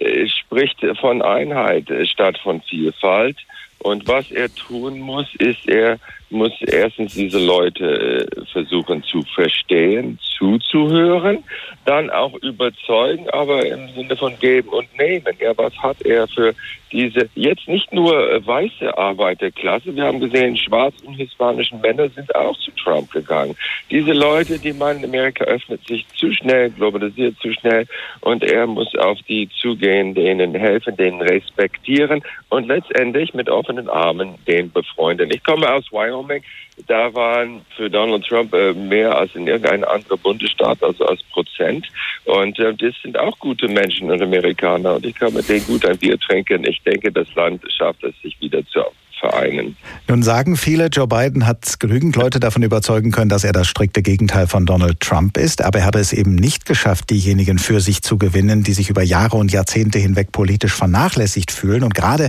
äh, 0.00 0.26
spricht 0.26 0.84
von 1.00 1.22
Einheit 1.22 1.86
statt 2.08 2.38
von 2.38 2.62
Vielfalt. 2.62 3.36
Und 3.78 4.08
was 4.08 4.30
er 4.30 4.52
tun 4.54 4.98
muss, 4.98 5.28
ist, 5.34 5.68
er 5.68 5.98
muss 6.34 6.52
erstens 6.60 7.14
diese 7.14 7.38
Leute 7.38 8.26
äh, 8.26 8.44
versuchen 8.52 9.02
zu 9.04 9.22
verstehen, 9.34 10.18
zuzuhören, 10.36 11.44
dann 11.84 12.10
auch 12.10 12.34
überzeugen, 12.42 13.28
aber 13.30 13.64
im 13.64 13.88
Sinne 13.94 14.16
von 14.16 14.38
geben 14.38 14.68
und 14.68 14.88
nehmen. 14.98 15.34
Ja, 15.40 15.56
was 15.56 15.74
hat 15.78 16.02
er 16.02 16.28
für 16.28 16.54
diese 16.94 17.28
jetzt 17.34 17.66
nicht 17.66 17.92
nur 17.92 18.30
äh, 18.30 18.46
weiße 18.46 18.96
Arbeiterklasse, 18.96 19.94
wir 19.96 20.04
haben 20.04 20.20
gesehen, 20.20 20.56
schwarz 20.56 20.94
und 21.04 21.14
hispanischen 21.14 21.80
Männer 21.80 22.08
sind 22.10 22.34
auch 22.34 22.56
zu 22.58 22.70
Trump 22.72 23.10
gegangen. 23.10 23.56
Diese 23.90 24.12
Leute, 24.12 24.58
die 24.58 24.72
meinen, 24.72 25.04
Amerika 25.04 25.44
öffnet 25.44 25.84
sich 25.86 26.06
zu 26.16 26.32
schnell, 26.32 26.70
globalisiert 26.70 27.36
zu 27.40 27.52
schnell 27.52 27.86
und 28.20 28.44
er 28.44 28.66
muss 28.66 28.94
auf 28.96 29.18
die 29.28 29.48
zugehen, 29.60 30.14
denen 30.14 30.54
helfen, 30.54 30.96
denen 30.96 31.20
respektieren 31.20 32.22
und 32.48 32.68
letztendlich 32.68 33.34
mit 33.34 33.50
offenen 33.50 33.88
Armen 33.88 34.36
den 34.46 34.70
befreunden. 34.70 35.30
Ich 35.32 35.42
komme 35.42 35.72
aus 35.72 35.90
Wyoming. 36.28 36.42
Da 36.86 37.14
waren 37.14 37.64
für 37.76 37.88
Donald 37.88 38.26
Trump 38.26 38.52
äh, 38.52 38.72
mehr 38.72 39.16
als 39.16 39.34
in 39.34 39.46
irgendeinem 39.46 39.84
anderen 39.84 40.18
Bundesstaat, 40.20 40.82
also 40.82 41.06
als 41.06 41.22
Prozent. 41.24 41.86
Und 42.24 42.58
äh, 42.58 42.74
das 42.74 42.94
sind 43.02 43.18
auch 43.18 43.38
gute 43.38 43.68
Menschen 43.68 44.10
und 44.10 44.20
Amerikaner. 44.20 44.96
Und 44.96 45.06
ich 45.06 45.14
kann 45.14 45.32
mit 45.34 45.48
denen 45.48 45.66
gut 45.66 45.86
ein 45.86 45.98
Bier 45.98 46.18
trinken. 46.18 46.64
Ich 46.64 46.82
denke, 46.82 47.12
das 47.12 47.32
Land 47.34 47.62
schafft 47.76 48.02
es, 48.02 48.20
sich 48.22 48.40
wieder 48.40 48.66
zu 48.66 48.80
vereinen. 49.24 49.76
Nun 50.06 50.22
sagen 50.22 50.56
viele, 50.56 50.86
Joe 50.86 51.06
Biden 51.06 51.46
hat 51.46 51.80
genügend 51.80 52.14
Leute 52.16 52.40
davon 52.40 52.62
überzeugen 52.62 53.10
können, 53.10 53.30
dass 53.30 53.44
er 53.44 53.52
das 53.52 53.66
strikte 53.66 54.02
Gegenteil 54.02 54.46
von 54.46 54.66
Donald 54.66 55.00
Trump 55.00 55.38
ist, 55.38 55.62
aber 55.62 55.78
er 55.80 55.86
habe 55.86 55.98
es 55.98 56.12
eben 56.12 56.34
nicht 56.34 56.66
geschafft, 56.66 57.08
diejenigen 57.08 57.58
für 57.58 57.80
sich 57.80 58.02
zu 58.02 58.18
gewinnen, 58.18 58.64
die 58.64 58.74
sich 58.74 58.90
über 58.90 59.02
Jahre 59.02 59.38
und 59.38 59.50
Jahrzehnte 59.50 59.98
hinweg 59.98 60.30
politisch 60.32 60.74
vernachlässigt 60.74 61.50
fühlen. 61.50 61.84
Und 61.84 61.94
gerade 61.94 62.28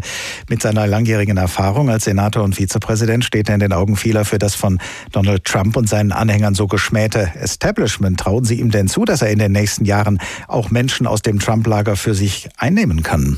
mit 0.50 0.62
seiner 0.62 0.88
langjährigen 0.88 1.38
Erfahrung 1.38 1.90
als 1.90 2.06
Senator 2.06 2.44
und 2.44 2.56
Vizepräsident 2.56 3.26
steht 3.26 3.50
er 3.50 3.56
in 3.56 3.60
den 3.60 3.74
Augen 3.74 3.98
vieler 3.98 4.24
für 4.24 4.40
das 4.40 4.56
von 4.56 4.80
Donald 5.12 5.44
Trump 5.44 5.76
und 5.76 5.90
seinen 5.90 6.14
Anhängern 6.14 6.56
so 6.56 6.68
geschmähte 6.68 7.32
Establishment. 7.36 8.20
Trauen 8.20 8.46
Sie 8.46 8.60
ihm 8.60 8.72
denn 8.72 8.88
zu, 8.88 9.04
dass 9.04 9.22
er 9.22 9.32
in 9.32 9.40
den 9.40 9.52
nächsten 9.52 9.84
Jahren 9.84 10.20
auch 10.48 10.72
Menschen 10.72 11.08
aus 11.08 11.22
dem 11.22 11.40
Trump-Lager 11.40 11.98
für 11.98 12.14
sich 12.14 12.48
einnehmen 12.58 13.04
kann? 13.04 13.38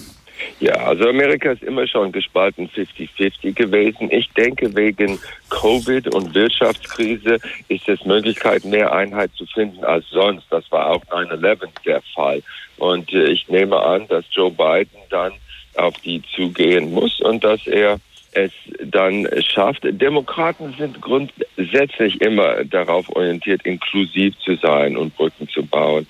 Ja, 0.60 0.74
also 0.74 1.08
Amerika 1.10 1.52
ist 1.52 1.64
immer 1.64 1.88
schon 1.88 2.12
gespalten 2.12 2.70
50-50 2.70 3.54
gewesen. 3.54 4.10
Ich 4.12 4.30
denke, 4.32 4.76
wegen 4.76 5.20
Covid 5.50 6.14
und 6.14 6.34
Wirtschaftskrise 6.34 7.40
ist 7.68 7.88
es 7.88 8.04
Möglichkeit, 8.06 8.66
mehr 8.66 8.92
Einheit 8.92 9.32
zu 9.36 9.46
finden 9.46 9.84
als 9.84 10.08
sonst. 10.10 10.46
Das 10.50 10.70
war 10.72 10.90
auch 10.90 11.06
9-11 11.06 11.68
der 11.86 12.02
Fall. 12.14 12.42
Und 12.78 13.12
äh, 13.14 13.26
ich 13.26 13.48
nehme 13.48 13.80
an, 13.82 14.08
dass 14.08 14.26
Joe 14.32 14.52
Biden 14.52 15.00
dann 15.10 15.34
auf 15.76 15.96
die 16.00 16.22
zugehen 16.36 16.92
muss 16.92 17.20
und 17.22 17.44
dass 17.44 17.66
er 17.68 18.00
es 18.32 18.52
dann 18.84 19.28
schafft. 19.42 19.82
Demokraten 19.84 20.74
sind 20.78 21.02
grundsätzlich 21.02 22.22
immer 22.22 22.64
darauf 22.66 23.10
orientiert, 23.16 23.66
inklusiv 23.66 24.38
zu 24.40 24.56
sein 24.56 24.98
und 24.98 25.16
Brücken 25.16 25.48
zu 25.50 25.66
bauen. 25.66 26.08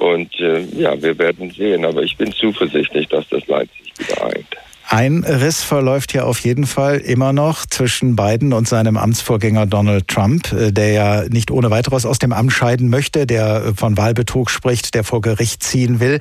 Und 0.00 0.34
äh, 0.40 0.62
ja, 0.78 1.00
wir 1.00 1.18
werden 1.18 1.50
sehen. 1.50 1.84
Aber 1.84 2.02
ich 2.02 2.16
bin 2.16 2.32
zuversichtlich, 2.32 3.06
dass 3.08 3.28
das 3.28 3.46
Leid 3.46 3.68
sich 3.78 3.92
wieder 3.98 4.24
eint. 4.24 4.56
Ein 4.92 5.22
Riss 5.22 5.62
verläuft 5.62 6.14
ja 6.14 6.24
auf 6.24 6.40
jeden 6.40 6.66
Fall 6.66 6.96
immer 6.96 7.32
noch 7.32 7.64
zwischen 7.64 8.16
Biden 8.16 8.52
und 8.52 8.66
seinem 8.66 8.96
Amtsvorgänger 8.96 9.66
Donald 9.66 10.08
Trump, 10.08 10.52
äh, 10.52 10.72
der 10.72 10.90
ja 10.90 11.24
nicht 11.28 11.52
ohne 11.52 11.70
weiteres 11.70 12.04
aus 12.04 12.18
dem 12.18 12.32
Amt 12.32 12.52
scheiden 12.52 12.90
möchte, 12.90 13.24
der 13.24 13.66
äh, 13.66 13.72
von 13.72 13.96
Wahlbetrug 13.96 14.50
spricht, 14.50 14.96
der 14.96 15.04
vor 15.04 15.20
Gericht 15.20 15.62
ziehen 15.62 16.00
will. 16.00 16.18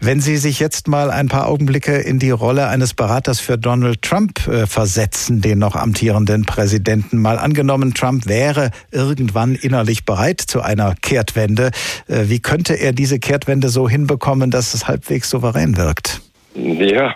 Wenn 0.00 0.20
Sie 0.20 0.38
sich 0.38 0.58
jetzt 0.58 0.88
mal 0.88 1.12
ein 1.12 1.28
paar 1.28 1.46
Augenblicke 1.46 1.98
in 1.98 2.18
die 2.18 2.32
Rolle 2.32 2.66
eines 2.66 2.94
Beraters 2.94 3.38
für 3.38 3.56
Donald 3.56 4.02
Trump 4.02 4.44
äh, 4.48 4.66
versetzen, 4.66 5.40
den 5.40 5.60
noch 5.60 5.76
amtierenden 5.76 6.46
Präsidenten, 6.46 7.18
mal 7.18 7.38
angenommen, 7.38 7.94
Trump 7.94 8.26
wäre 8.26 8.72
irgendwann 8.90 9.54
innerlich 9.54 10.04
bereit 10.04 10.40
zu 10.40 10.62
einer 10.62 10.96
Kehrtwende. 11.00 11.70
Wie 12.08 12.40
könnte 12.40 12.74
er 12.74 12.92
diese 12.92 13.20
Kehrtwende 13.20 13.68
so 13.68 13.88
hinbekommen, 13.88 14.50
dass 14.50 14.74
es 14.74 14.88
halbwegs 14.88 15.30
souverän 15.30 15.76
wirkt? 15.76 16.22
Ja, 16.54 17.14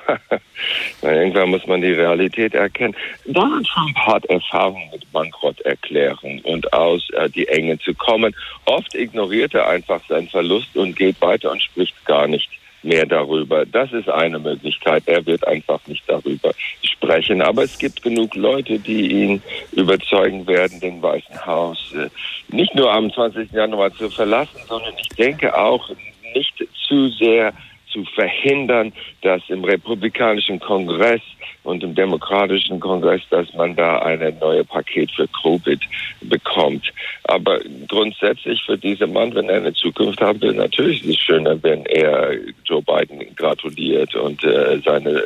irgendwann 1.03 1.51
muss 1.51 1.67
man 1.67 1.81
die 1.81 1.93
Realität 1.93 2.55
erkennen. 2.55 2.95
Donald 3.27 3.67
Trump 3.67 3.97
hat 3.97 4.25
Erfahrung 4.27 4.89
mit 4.93 5.11
Bankrotterklärung 5.13 6.41
und 6.43 6.73
aus 6.73 7.09
äh, 7.11 7.29
die 7.29 7.49
Enge 7.49 7.79
zu 7.81 7.95
kommen. 7.95 8.35
Oft 8.65 8.95
ignoriert 8.95 9.55
er 9.55 9.69
einfach 9.69 10.01
seinen 10.09 10.29
Verlust 10.29 10.77
und 10.77 10.97
geht 10.97 11.21
weiter 11.21 11.51
und 11.51 11.63
spricht 11.63 12.05
gar 12.05 12.29
nicht 12.29 12.49
mehr 12.85 13.07
darüber. 13.07 13.67
Das 13.67 13.93
ist 13.93 14.09
eine 14.09 14.39
Möglichkeit. 14.39 15.05
Er 15.07 15.25
wird 15.27 15.47
einfach 15.49 15.81
nicht 15.87 16.05
darüber 16.07 16.53
sprechen. 16.83 17.43
Aber 17.43 17.65
es 17.65 17.79
gibt 17.79 18.03
genug 18.03 18.35
Leute, 18.37 18.79
die 18.79 19.11
ihn 19.11 19.43
überzeugen 19.73 20.47
werden, 20.47 20.79
den 20.81 21.03
Weißen 21.03 21.45
Haus 21.45 21.93
äh, 21.97 22.09
nicht 22.55 22.75
nur 22.75 22.93
am 22.93 23.13
20. 23.13 23.51
Januar 23.53 23.93
zu 23.95 24.09
verlassen, 24.11 24.61
sondern 24.69 24.95
ich 25.01 25.09
denke 25.09 25.57
auch 25.57 25.91
nicht 26.35 26.55
zu 26.87 27.09
sehr 27.11 27.53
zu 27.95 28.05
verhindern, 28.05 28.93
dass 29.23 29.41
im 29.49 29.65
Republikanischen 29.65 30.59
Kongress 30.59 31.23
und 31.63 31.83
im 31.83 31.95
Demokratischen 31.95 32.79
Kongress, 32.81 33.23
dass 33.31 33.53
man 33.55 33.75
da 33.75 34.01
ein 34.01 34.37
neues 34.39 34.67
Paket 34.67 35.11
für 35.13 35.27
Covid 35.43 35.81
bekommt. 36.23 36.93
Aber 37.25 37.61
grundsätzlich 37.89 38.63
für 38.65 38.77
diesen 38.77 39.13
Mann, 39.13 39.35
wenn 39.35 39.49
er 39.49 39.59
eine 39.59 39.73
Zukunft 39.73 40.21
haben 40.21 40.43
will, 40.43 40.53
natürlich 40.53 41.03
ist 41.05 41.11
es 41.11 41.19
schöner, 41.19 41.61
wenn 41.63 41.87
er 41.87 42.35
Joe 42.65 42.83
Biden 42.83 43.35
gratuliert 43.37 44.15
und 44.15 44.45
äh, 44.45 44.79
seine 44.85 45.23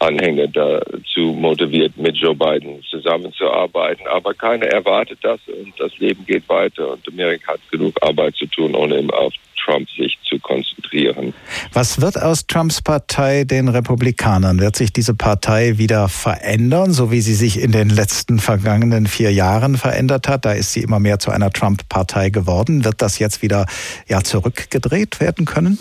Anhänger 0.00 0.48
dazu 0.48 1.20
motiviert, 1.20 1.96
mit 1.96 2.16
Joe 2.16 2.34
Biden 2.34 2.82
zusammenzuarbeiten. 2.90 4.06
Aber 4.08 4.34
keiner 4.34 4.66
erwartet 4.66 5.18
das 5.22 5.40
und 5.46 5.72
das 5.78 5.96
Leben 5.98 6.26
geht 6.26 6.46
weiter 6.48 6.92
und 6.92 7.08
Amerika 7.08 7.52
hat 7.52 7.60
genug 7.70 7.94
Arbeit 8.02 8.36
zu 8.36 8.46
tun, 8.46 8.74
ohne 8.74 8.98
ihm 8.98 9.10
auf 9.10 9.32
Trump 9.64 9.88
sich 9.90 10.18
zu 10.28 10.38
konzentrieren. 10.38 11.34
Was 11.72 12.00
wird 12.00 12.20
aus 12.20 12.46
Trumps 12.46 12.82
Partei 12.82 13.44
den 13.44 13.68
Republikanern? 13.68 14.60
Wird 14.60 14.76
sich 14.76 14.92
diese 14.92 15.14
Partei 15.14 15.78
wieder 15.78 16.08
verändern, 16.08 16.92
so 16.92 17.10
wie 17.10 17.20
sie 17.20 17.34
sich 17.34 17.60
in 17.60 17.72
den 17.72 17.88
letzten 17.88 18.38
vergangenen 18.38 19.06
vier 19.06 19.32
Jahren 19.32 19.76
verändert 19.76 20.28
hat? 20.28 20.44
Da 20.44 20.52
ist 20.52 20.72
sie 20.72 20.82
immer 20.82 21.00
mehr 21.00 21.18
zu 21.18 21.30
einer 21.30 21.50
Trump-Partei 21.50 22.30
geworden. 22.30 22.84
Wird 22.84 23.02
das 23.02 23.18
jetzt 23.18 23.42
wieder 23.42 23.66
ja, 24.08 24.22
zurückgedreht 24.22 25.20
werden 25.20 25.44
können? 25.44 25.78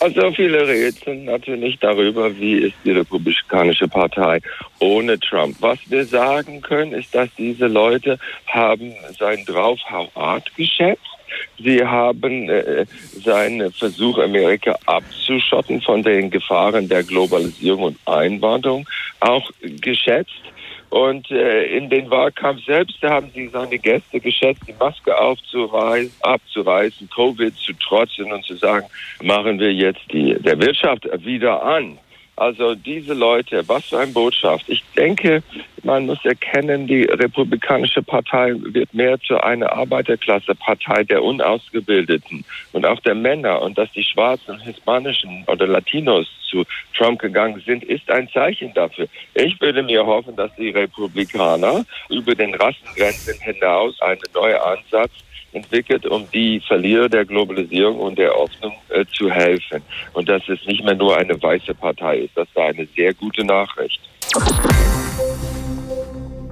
Also 0.00 0.32
viele 0.32 0.66
rätseln 0.66 1.26
natürlich 1.26 1.78
darüber, 1.78 2.34
wie 2.34 2.54
ist 2.54 2.74
die 2.84 2.92
Republikanische 2.92 3.86
Partei 3.86 4.40
ohne 4.78 5.20
Trump. 5.20 5.56
Was 5.60 5.78
wir 5.90 6.06
sagen 6.06 6.62
können, 6.62 6.92
ist, 6.92 7.14
dass 7.14 7.28
diese 7.36 7.66
Leute 7.66 8.18
haben 8.46 8.94
sein 9.18 9.44
Draufhauart 9.44 10.56
geschätzt 10.56 11.19
Sie 11.58 11.84
haben 11.84 12.48
äh, 12.48 12.86
seinen 13.22 13.72
Versuch, 13.72 14.18
Amerika 14.18 14.76
abzuschotten 14.86 15.80
von 15.80 16.02
den 16.02 16.30
Gefahren 16.30 16.88
der 16.88 17.02
Globalisierung 17.02 17.82
und 17.84 17.98
Einwanderung 18.06 18.88
auch 19.20 19.50
geschätzt. 19.80 20.42
Und 20.90 21.30
äh, 21.30 21.76
in 21.76 21.88
den 21.88 22.10
Wahlkampf 22.10 22.64
selbst 22.64 23.00
haben 23.02 23.30
sie 23.32 23.46
seine 23.48 23.78
Gäste 23.78 24.18
geschätzt, 24.18 24.62
die 24.66 24.74
Maske 24.78 25.16
aufzureißen, 25.16 26.12
abzureißen, 26.20 27.08
Covid 27.14 27.56
zu 27.56 27.72
trotzen 27.74 28.32
und 28.32 28.44
zu 28.44 28.56
sagen, 28.56 28.86
machen 29.22 29.60
wir 29.60 29.72
jetzt 29.72 30.00
die 30.12 30.34
der 30.40 30.60
Wirtschaft 30.60 31.06
wieder 31.24 31.62
an. 31.62 31.96
Also 32.40 32.74
diese 32.74 33.12
Leute, 33.12 33.68
was 33.68 33.84
für 33.84 33.98
eine 33.98 34.12
Botschaft. 34.12 34.64
Ich 34.66 34.82
denke, 34.96 35.42
man 35.82 36.06
muss 36.06 36.24
erkennen, 36.24 36.86
die 36.86 37.02
Republikanische 37.02 38.02
Partei 38.02 38.54
wird 38.56 38.94
mehr 38.94 39.20
zu 39.20 39.36
einer 39.42 39.70
Arbeiterklasse-Partei 39.70 41.04
der 41.04 41.22
Unausgebildeten 41.22 42.42
und 42.72 42.86
auch 42.86 42.98
der 43.00 43.14
Männer. 43.14 43.60
Und 43.60 43.76
dass 43.76 43.92
die 43.92 44.02
Schwarzen, 44.02 44.58
Hispanischen 44.58 45.44
oder 45.48 45.66
Latinos 45.66 46.28
zu 46.48 46.64
Trump 46.96 47.20
gegangen 47.20 47.62
sind, 47.66 47.84
ist 47.84 48.10
ein 48.10 48.26
Zeichen 48.30 48.72
dafür. 48.72 49.06
Ich 49.34 49.60
würde 49.60 49.82
mir 49.82 50.06
hoffen, 50.06 50.34
dass 50.34 50.50
die 50.56 50.70
Republikaner 50.70 51.84
über 52.08 52.34
den 52.34 52.54
Rassengrenzen 52.54 53.38
hinaus 53.40 54.00
einen 54.00 54.22
neuen 54.32 54.56
Ansatz 54.56 55.12
entwickelt, 55.52 56.06
um 56.06 56.26
die 56.32 56.60
Verlierer 56.60 57.08
der 57.08 57.24
Globalisierung 57.24 57.98
und 57.98 58.18
der 58.18 58.32
Hoffnung 58.32 58.74
äh, 58.88 59.04
zu 59.12 59.30
helfen. 59.30 59.82
Und 60.12 60.28
dass 60.28 60.48
es 60.48 60.64
nicht 60.66 60.84
mehr 60.84 60.94
nur 60.94 61.16
eine 61.16 61.40
weiße 61.40 61.74
Partei 61.74 62.18
ist. 62.18 62.36
Das 62.36 62.48
war 62.54 62.66
eine 62.66 62.86
sehr 62.96 63.14
gute 63.14 63.44
Nachricht. 63.44 64.00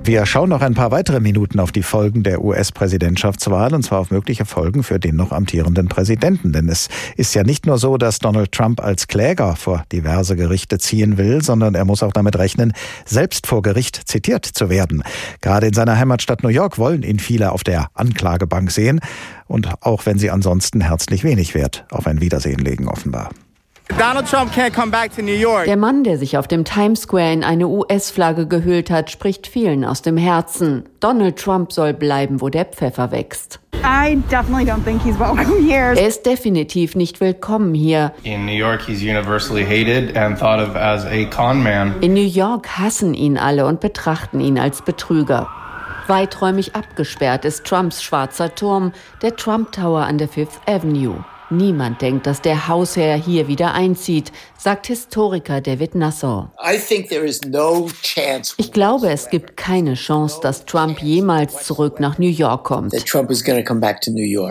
Wir 0.08 0.24
schauen 0.24 0.48
noch 0.48 0.62
ein 0.62 0.72
paar 0.72 0.90
weitere 0.90 1.20
Minuten 1.20 1.60
auf 1.60 1.70
die 1.70 1.82
Folgen 1.82 2.22
der 2.22 2.42
US-Präsidentschaftswahl 2.42 3.74
und 3.74 3.82
zwar 3.82 3.98
auf 3.98 4.10
mögliche 4.10 4.46
Folgen 4.46 4.82
für 4.82 4.98
den 4.98 5.16
noch 5.16 5.32
amtierenden 5.32 5.88
Präsidenten. 5.88 6.50
Denn 6.50 6.70
es 6.70 6.88
ist 7.18 7.34
ja 7.34 7.42
nicht 7.42 7.66
nur 7.66 7.76
so, 7.76 7.98
dass 7.98 8.18
Donald 8.18 8.50
Trump 8.52 8.82
als 8.82 9.06
Kläger 9.06 9.54
vor 9.54 9.84
diverse 9.92 10.34
Gerichte 10.34 10.78
ziehen 10.78 11.18
will, 11.18 11.44
sondern 11.44 11.74
er 11.74 11.84
muss 11.84 12.02
auch 12.02 12.14
damit 12.14 12.38
rechnen, 12.38 12.72
selbst 13.04 13.46
vor 13.46 13.60
Gericht 13.60 14.08
zitiert 14.08 14.46
zu 14.46 14.70
werden. 14.70 15.02
Gerade 15.42 15.66
in 15.66 15.74
seiner 15.74 15.98
Heimatstadt 15.98 16.42
New 16.42 16.48
York 16.48 16.78
wollen 16.78 17.02
ihn 17.02 17.18
viele 17.18 17.52
auf 17.52 17.62
der 17.62 17.88
Anklagebank 17.92 18.70
sehen 18.70 19.00
und 19.46 19.68
auch 19.82 20.06
wenn 20.06 20.18
sie 20.18 20.30
ansonsten 20.30 20.80
herzlich 20.80 21.22
wenig 21.22 21.54
Wert 21.54 21.84
auf 21.90 22.06
ein 22.06 22.22
Wiedersehen 22.22 22.60
legen 22.60 22.88
offenbar. 22.88 23.28
Der 25.66 25.76
Mann, 25.76 26.04
der 26.04 26.18
sich 26.18 26.38
auf 26.38 26.46
dem 26.46 26.64
Times 26.64 27.02
Square 27.02 27.32
in 27.32 27.42
eine 27.42 27.68
US-Flagge 27.68 28.46
gehüllt 28.46 28.90
hat, 28.90 29.10
spricht 29.10 29.46
vielen 29.46 29.84
aus 29.84 30.02
dem 30.02 30.16
Herzen. 30.16 30.84
Donald 31.00 31.36
Trump 31.38 31.72
soll 31.72 31.94
bleiben, 31.94 32.40
wo 32.40 32.48
der 32.48 32.66
Pfeffer 32.66 33.10
wächst. 33.10 33.60
Er 35.98 36.06
ist 36.06 36.26
definitiv 36.26 36.94
nicht 36.94 37.20
willkommen 37.20 37.74
hier. 37.74 38.12
In 42.00 42.14
New 42.14 42.20
York 42.20 42.78
hassen 42.78 43.14
ihn 43.14 43.38
alle 43.38 43.66
und 43.66 43.80
betrachten 43.80 44.40
ihn 44.40 44.58
als 44.58 44.82
Betrüger. 44.82 45.48
Weiträumig 46.06 46.74
abgesperrt 46.74 47.44
ist 47.44 47.64
Trumps 47.64 48.02
schwarzer 48.02 48.54
Turm, 48.54 48.92
der 49.22 49.36
Trump 49.36 49.72
Tower 49.72 50.02
an 50.02 50.18
der 50.18 50.28
Fifth 50.28 50.60
Avenue. 50.66 51.24
Niemand 51.50 52.02
denkt, 52.02 52.26
dass 52.26 52.42
der 52.42 52.68
Hausherr 52.68 53.16
hier 53.16 53.48
wieder 53.48 53.72
einzieht, 53.72 54.32
sagt 54.58 54.86
Historiker 54.86 55.62
David 55.62 55.94
Nassau. 55.94 56.50
Ich 58.58 58.72
glaube, 58.72 59.08
es 59.08 59.30
gibt 59.30 59.56
keine 59.56 59.94
Chance, 59.94 60.40
dass 60.42 60.66
Trump 60.66 61.00
jemals 61.00 61.64
zurück 61.64 62.00
nach 62.00 62.18
New 62.18 62.28
York 62.28 62.64
kommt. 62.64 62.92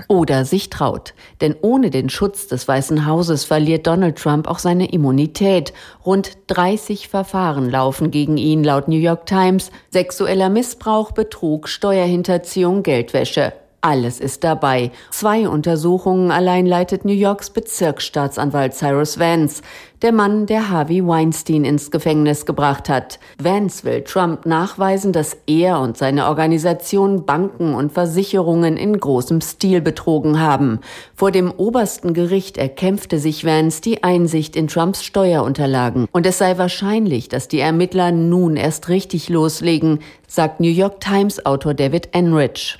Oder 0.07 0.43
sich 0.43 0.71
traut. 0.71 1.13
Denn 1.39 1.55
ohne 1.61 1.91
den 1.91 2.09
Schutz 2.09 2.47
des 2.47 2.67
Weißen 2.67 3.05
Hauses 3.05 3.43
verliert 3.45 3.85
Donald 3.85 4.17
Trump 4.17 4.47
auch 4.47 4.59
seine 4.59 4.91
Immunität. 4.91 5.73
Rund 6.03 6.31
30 6.47 7.09
Verfahren 7.09 7.69
laufen 7.69 8.09
gegen 8.09 8.37
ihn 8.37 8.63
laut 8.63 8.87
New 8.87 8.97
York 8.97 9.27
Times. 9.27 9.69
Sexueller 9.91 10.49
Missbrauch, 10.49 11.11
Betrug, 11.11 11.69
Steuerhinterziehung, 11.69 12.81
Geldwäsche. 12.81 13.53
Alles 13.81 14.19
ist 14.19 14.43
dabei. 14.43 14.91
Zwei 15.11 15.47
Untersuchungen 15.47 16.31
allein 16.31 16.65
leitet 16.65 17.05
New 17.05 17.13
Yorks 17.13 17.51
Bezirksstaatsanwalt 17.51 18.73
Cyrus 18.73 19.19
Vance. 19.19 19.61
Der 20.01 20.11
Mann, 20.11 20.45
der 20.45 20.69
Harvey 20.69 21.05
Weinstein 21.05 21.65
ins 21.65 21.89
Gefängnis 21.89 22.45
gebracht 22.45 22.87
hat. 22.87 23.19
Vance 23.41 23.83
will 23.83 24.03
Trump 24.03 24.45
nachweisen, 24.45 25.11
dass 25.11 25.37
er 25.47 25.79
und 25.79 25.97
seine 25.97 26.27
Organisation 26.27 27.25
Banken 27.25 27.73
und 27.73 27.91
Versicherungen 27.91 28.77
in 28.77 28.99
großem 28.99 29.41
Stil 29.41 29.81
betrogen 29.81 30.39
haben. 30.39 30.79
Vor 31.15 31.31
dem 31.31 31.51
obersten 31.51 32.13
Gericht 32.13 32.57
erkämpfte 32.57 33.17
sich 33.17 33.43
Vance 33.43 33.81
die 33.81 34.03
Einsicht 34.03 34.55
in 34.55 34.67
Trumps 34.67 35.03
Steuerunterlagen. 35.03 36.07
Und 36.11 36.25
es 36.25 36.37
sei 36.37 36.57
wahrscheinlich, 36.57 37.29
dass 37.29 37.47
die 37.47 37.59
Ermittler 37.59 38.11
nun 38.11 38.55
erst 38.55 38.89
richtig 38.89 39.29
loslegen, 39.29 39.99
sagt 40.27 40.59
New 40.59 40.69
York 40.69 40.99
Times 40.99 41.45
Autor 41.45 41.73
David 41.73 42.09
Enrich. 42.11 42.75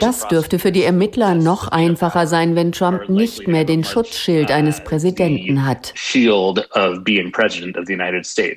Das 0.00 0.28
dürfte 0.28 0.58
für 0.58 0.72
die 0.72 0.82
Ermittler 0.82 1.34
noch 1.34 1.68
einfacher 1.68 2.26
sein, 2.26 2.56
wenn 2.56 2.72
Trump 2.72 3.08
nicht 3.08 3.46
mehr 3.46 3.64
den 3.64 3.84
Schutzschild 3.84 4.50
eines 4.50 4.79
Präsidenten 4.80 5.66
hat. 5.66 5.92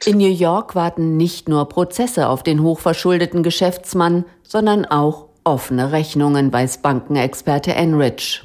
In 0.07 0.17
New 0.17 0.33
York 0.33 0.75
warten 0.75 1.17
nicht 1.17 1.47
nur 1.49 1.69
Prozesse 1.69 2.27
auf 2.27 2.43
den 2.43 2.61
hochverschuldeten 2.61 3.43
Geschäftsmann, 3.43 4.25
sondern 4.43 4.85
auch 4.85 5.27
offene 5.43 5.91
Rechnungen, 5.91 6.53
weiß 6.53 6.79
Bankenexperte 6.79 7.73
Enrich. 7.73 8.41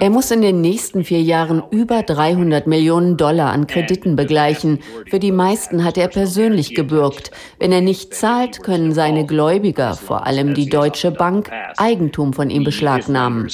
Er 0.00 0.10
muss 0.10 0.30
in 0.30 0.42
den 0.42 0.60
nächsten 0.60 1.04
vier 1.04 1.20
Jahren 1.20 1.62
über 1.70 2.02
300 2.02 2.66
Millionen 2.66 3.16
Dollar 3.16 3.52
an 3.52 3.66
Krediten 3.66 4.16
begleichen. 4.16 4.78
Für 5.10 5.18
die 5.18 5.32
meisten 5.32 5.84
hat 5.84 5.98
er 5.98 6.08
persönlich 6.08 6.74
gebürgt. 6.74 7.30
Wenn 7.58 7.72
er 7.72 7.82
nicht 7.82 8.14
zahlt, 8.14 8.62
können 8.62 8.92
seine 8.92 9.26
Gläubiger, 9.26 9.94
vor 9.94 10.26
allem 10.26 10.54
die 10.54 10.68
Deutsche 10.68 11.10
Bank, 11.10 11.50
Eigentum 11.76 12.32
von 12.32 12.48
ihm 12.48 12.64
beschlagnahmen. 12.64 13.48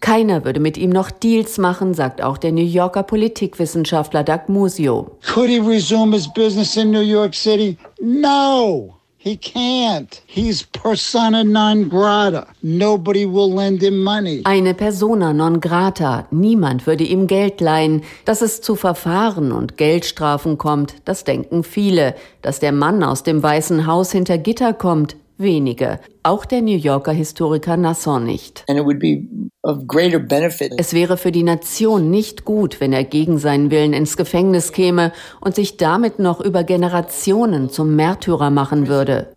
Keiner 0.00 0.44
würde 0.44 0.60
mit 0.60 0.78
ihm 0.78 0.90
noch 0.90 1.10
Deals 1.10 1.58
machen, 1.58 1.92
sagt 1.92 2.22
auch 2.22 2.38
der 2.38 2.52
New 2.52 2.64
Yorker 2.64 3.02
Politiker. 3.02 3.41
Politikwissenschaftler 3.42 4.22
Doug 4.22 4.48
Musio. 4.48 5.18
Could 5.34 5.50
he 5.50 5.58
resume 5.58 6.12
his 6.12 6.28
business 6.28 6.76
in 6.76 6.92
New 6.92 7.00
York 7.02 7.34
City? 7.34 7.76
No. 8.00 8.94
He 9.18 9.36
can't. 9.36 10.20
He's 10.26 10.64
persona 10.64 11.44
non 11.44 11.88
grata. 11.88 12.46
Nobody 12.62 13.24
will 13.24 13.52
lend 13.52 13.80
him 13.80 14.02
money. 14.02 14.42
Eine 14.44 14.74
persona 14.74 15.32
non 15.32 15.60
grata. 15.60 16.26
Niemand 16.30 16.86
würde 16.86 17.04
ihm 17.04 17.26
Geld 17.26 17.60
leihen. 17.60 18.02
Dass 18.24 18.42
es 18.42 18.60
zu 18.60 18.74
Verfahren 18.74 19.52
und 19.52 19.76
Geldstrafen 19.76 20.58
kommt, 20.58 20.96
das 21.04 21.22
denken 21.24 21.62
viele. 21.62 22.14
Dass 22.42 22.58
der 22.58 22.72
Mann 22.72 23.02
aus 23.04 23.22
dem 23.22 23.42
Weißen 23.42 23.86
Haus 23.86 24.10
hinter 24.10 24.38
Gitter 24.38 24.72
kommt, 24.72 25.16
wenige. 25.42 26.00
Auch 26.22 26.44
der 26.44 26.62
New 26.62 26.76
Yorker 26.76 27.12
Historiker 27.12 27.76
Nasson 27.76 28.24
nicht. 28.24 28.64
Es 30.76 30.94
wäre 30.94 31.16
für 31.16 31.32
die 31.32 31.42
Nation 31.42 32.10
nicht 32.10 32.44
gut, 32.44 32.80
wenn 32.80 32.92
er 32.92 33.04
gegen 33.04 33.38
seinen 33.38 33.70
Willen 33.70 33.92
ins 33.92 34.16
Gefängnis 34.16 34.72
käme 34.72 35.12
und 35.40 35.54
sich 35.54 35.76
damit 35.76 36.18
noch 36.18 36.40
über 36.40 36.64
Generationen 36.64 37.70
zum 37.70 37.94
Märtyrer 37.94 38.50
machen 38.50 38.88
würde. 38.88 39.34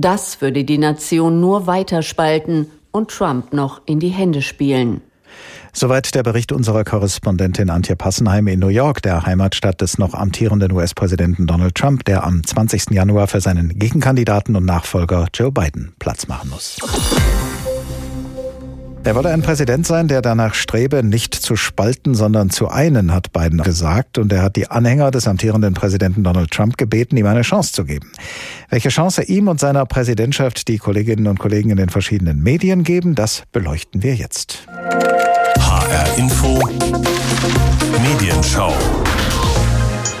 Das 0.00 0.40
würde 0.40 0.64
die 0.64 0.78
Nation 0.78 1.40
nur 1.40 1.66
weiter 1.66 2.02
spalten 2.02 2.66
und 2.92 3.10
Trump 3.10 3.52
noch 3.52 3.82
in 3.86 4.00
die 4.00 4.08
Hände 4.08 4.42
spielen. 4.42 5.02
Soweit 5.72 6.14
der 6.14 6.22
Bericht 6.22 6.52
unserer 6.52 6.84
Korrespondentin 6.84 7.70
Antje 7.70 7.96
Passenheim 7.96 8.48
in 8.48 8.58
New 8.58 8.68
York, 8.68 9.02
der 9.02 9.24
Heimatstadt 9.24 9.80
des 9.80 9.98
noch 9.98 10.14
amtierenden 10.14 10.72
US-Präsidenten 10.72 11.46
Donald 11.46 11.74
Trump, 11.74 12.04
der 12.04 12.24
am 12.24 12.44
20. 12.44 12.90
Januar 12.90 13.28
für 13.28 13.40
seinen 13.40 13.78
Gegenkandidaten 13.78 14.56
und 14.56 14.64
Nachfolger 14.64 15.28
Joe 15.32 15.52
Biden 15.52 15.92
Platz 15.98 16.26
machen 16.26 16.50
muss. 16.50 16.78
Er 19.02 19.14
wolle 19.14 19.30
ein 19.30 19.40
Präsident 19.40 19.86
sein, 19.86 20.08
der 20.08 20.20
danach 20.20 20.52
strebe, 20.52 21.02
nicht 21.02 21.34
zu 21.34 21.56
spalten, 21.56 22.14
sondern 22.14 22.50
zu 22.50 22.68
einen, 22.68 23.14
hat 23.14 23.32
Biden 23.32 23.62
gesagt. 23.62 24.18
Und 24.18 24.30
er 24.30 24.42
hat 24.42 24.56
die 24.56 24.70
Anhänger 24.70 25.10
des 25.10 25.26
amtierenden 25.26 25.72
Präsidenten 25.72 26.22
Donald 26.22 26.50
Trump 26.50 26.76
gebeten, 26.76 27.16
ihm 27.16 27.24
eine 27.24 27.40
Chance 27.40 27.72
zu 27.72 27.84
geben. 27.86 28.12
Welche 28.68 28.90
Chance 28.90 29.22
ihm 29.22 29.48
und 29.48 29.58
seiner 29.58 29.86
Präsidentschaft 29.86 30.68
die 30.68 30.76
Kolleginnen 30.76 31.28
und 31.28 31.38
Kollegen 31.38 31.70
in 31.70 31.78
den 31.78 31.88
verschiedenen 31.88 32.42
Medien 32.42 32.84
geben, 32.84 33.14
das 33.14 33.44
beleuchten 33.52 34.02
wir 34.02 34.14
jetzt. 34.14 34.66
HR 35.58 36.18
Info 36.18 36.60
Medienschau. 38.02 38.72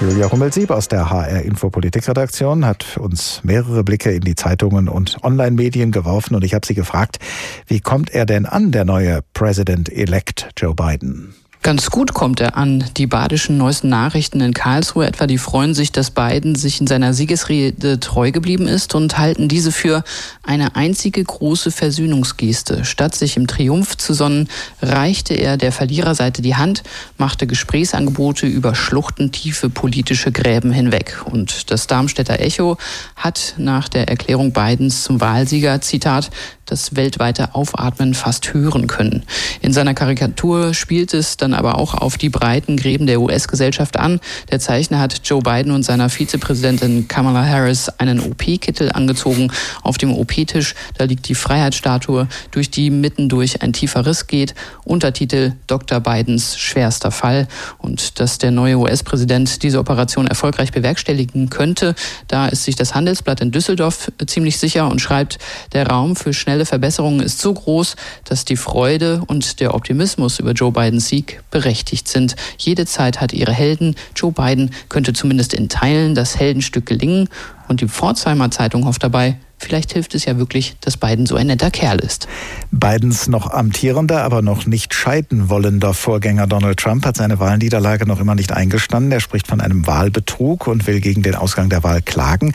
Julia 0.00 0.26
Rummelsieb 0.26 0.70
aus 0.70 0.88
der 0.88 1.10
HR 1.10 1.42
Info 1.42 1.70
Politikredaktion 1.70 2.64
hat 2.64 2.96
uns 2.96 3.40
mehrere 3.44 3.84
Blicke 3.84 4.10
in 4.12 4.22
die 4.22 4.34
Zeitungen 4.34 4.88
und 4.88 5.22
Online-Medien 5.22 5.92
geworfen 5.92 6.34
und 6.34 6.44
ich 6.44 6.54
habe 6.54 6.66
sie 6.66 6.74
gefragt, 6.74 7.18
wie 7.66 7.80
kommt 7.80 8.10
er 8.10 8.26
denn 8.26 8.46
an, 8.46 8.72
der 8.72 8.84
neue 8.84 9.20
President-elect 9.34 10.50
Joe 10.56 10.74
Biden? 10.74 11.34
Ganz 11.62 11.90
gut 11.90 12.14
kommt 12.14 12.40
er 12.40 12.56
an. 12.56 12.84
Die 12.96 13.06
badischen 13.06 13.58
neuesten 13.58 13.90
Nachrichten 13.90 14.40
in 14.40 14.54
Karlsruhe 14.54 15.06
etwa, 15.06 15.26
die 15.26 15.36
freuen 15.36 15.74
sich, 15.74 15.92
dass 15.92 16.10
Biden 16.10 16.54
sich 16.54 16.80
in 16.80 16.86
seiner 16.86 17.12
Siegesrede 17.12 18.00
treu 18.00 18.30
geblieben 18.30 18.66
ist 18.66 18.94
und 18.94 19.18
halten 19.18 19.46
diese 19.46 19.70
für 19.70 20.02
eine 20.42 20.74
einzige 20.74 21.22
große 21.22 21.70
Versöhnungsgeste. 21.70 22.86
Statt 22.86 23.14
sich 23.14 23.36
im 23.36 23.46
Triumph 23.46 23.98
zu 23.98 24.14
sonnen, 24.14 24.48
reichte 24.80 25.34
er 25.34 25.58
der 25.58 25.70
Verliererseite 25.70 26.40
die 26.40 26.56
Hand, 26.56 26.82
machte 27.18 27.46
Gesprächsangebote 27.46 28.46
über 28.46 28.74
schluchtentiefe 28.74 29.68
politische 29.68 30.32
Gräben 30.32 30.72
hinweg. 30.72 31.20
Und 31.26 31.70
das 31.70 31.86
Darmstädter 31.86 32.40
Echo 32.40 32.78
hat 33.16 33.54
nach 33.58 33.90
der 33.90 34.08
Erklärung 34.08 34.54
Bidens 34.54 35.02
zum 35.02 35.20
Wahlsieger, 35.20 35.82
Zitat, 35.82 36.30
das 36.70 36.96
weltweite 36.96 37.54
Aufatmen 37.54 38.14
fast 38.14 38.54
hören 38.54 38.86
können. 38.86 39.24
In 39.60 39.72
seiner 39.72 39.94
Karikatur 39.94 40.74
spielt 40.74 41.14
es 41.14 41.36
dann 41.36 41.54
aber 41.54 41.78
auch 41.78 41.94
auf 41.94 42.16
die 42.16 42.28
breiten 42.28 42.76
Gräben 42.76 43.06
der 43.06 43.20
US-Gesellschaft 43.20 43.98
an. 43.98 44.20
Der 44.50 44.60
Zeichner 44.60 45.00
hat 45.00 45.20
Joe 45.24 45.42
Biden 45.42 45.72
und 45.72 45.82
seiner 45.82 46.08
Vizepräsidentin 46.08 47.08
Kamala 47.08 47.44
Harris 47.44 47.88
einen 47.98 48.20
OP-Kittel 48.20 48.92
angezogen. 48.92 49.52
Auf 49.82 49.98
dem 49.98 50.12
OP-Tisch, 50.12 50.74
da 50.96 51.04
liegt 51.04 51.28
die 51.28 51.34
Freiheitsstatue, 51.34 52.28
durch 52.50 52.70
die 52.70 52.90
mittendurch 52.90 53.62
ein 53.62 53.72
tiefer 53.72 54.06
Riss 54.06 54.26
geht. 54.26 54.54
Untertitel 54.84 55.52
Dr. 55.66 56.00
Bidens 56.00 56.56
schwerster 56.56 57.10
Fall. 57.10 57.48
Und 57.78 58.20
dass 58.20 58.38
der 58.38 58.50
neue 58.50 58.78
US-Präsident 58.78 59.62
diese 59.62 59.78
Operation 59.78 60.26
erfolgreich 60.26 60.72
bewerkstelligen 60.72 61.50
könnte, 61.50 61.94
da 62.28 62.46
ist 62.46 62.64
sich 62.64 62.76
das 62.76 62.94
Handelsblatt 62.94 63.40
in 63.40 63.50
Düsseldorf 63.50 64.10
ziemlich 64.26 64.58
sicher 64.58 64.88
und 64.88 65.00
schreibt, 65.00 65.38
der 65.72 65.86
Raum 65.86 66.16
für 66.16 66.32
schnelle 66.32 66.59
schnelle 66.60 66.66
Verbesserungen 66.66 67.20
ist 67.20 67.38
so 67.38 67.54
groß, 67.54 67.96
dass 68.24 68.44
die 68.44 68.56
Freude 68.56 69.22
und 69.26 69.60
der 69.60 69.74
Optimismus 69.74 70.40
über 70.40 70.52
Joe 70.52 70.72
Bidens 70.72 71.08
Sieg 71.08 71.42
berechtigt 71.50 72.06
sind. 72.06 72.36
Jede 72.58 72.84
Zeit 72.84 73.20
hat 73.20 73.32
ihre 73.32 73.52
Helden. 73.52 73.94
Joe 74.14 74.32
Biden 74.32 74.70
könnte 74.90 75.14
zumindest 75.14 75.54
in 75.54 75.70
Teilen 75.70 76.14
das 76.14 76.38
Heldenstück 76.38 76.84
gelingen. 76.84 77.28
Und 77.68 77.80
die 77.80 77.88
Pforzheimer 77.88 78.50
Zeitung 78.50 78.84
hofft 78.84 79.02
dabei, 79.02 79.36
Vielleicht 79.62 79.92
hilft 79.92 80.14
es 80.14 80.24
ja 80.24 80.38
wirklich, 80.38 80.74
dass 80.80 80.96
Biden 80.96 81.26
so 81.26 81.36
ein 81.36 81.48
netter 81.48 81.70
Kerl 81.70 81.98
ist. 81.98 82.26
Bidens 82.70 83.28
noch 83.28 83.50
amtierender, 83.50 84.24
aber 84.24 84.40
noch 84.40 84.64
nicht 84.64 84.94
scheiden 84.94 85.50
wollender 85.50 85.92
Vorgänger 85.92 86.46
Donald 86.46 86.78
Trump 86.78 87.04
hat 87.04 87.18
seine 87.18 87.38
Wahlniederlage 87.40 88.06
noch 88.06 88.20
immer 88.20 88.34
nicht 88.34 88.52
eingestanden. 88.52 89.12
Er 89.12 89.20
spricht 89.20 89.46
von 89.46 89.60
einem 89.60 89.86
Wahlbetrug 89.86 90.66
und 90.66 90.86
will 90.86 91.00
gegen 91.00 91.22
den 91.22 91.34
Ausgang 91.34 91.68
der 91.68 91.82
Wahl 91.82 92.00
klagen. 92.00 92.54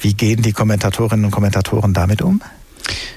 Wie 0.00 0.14
gehen 0.14 0.40
die 0.40 0.52
Kommentatorinnen 0.52 1.26
und 1.26 1.30
Kommentatoren 1.30 1.92
damit 1.92 2.22
um? 2.22 2.40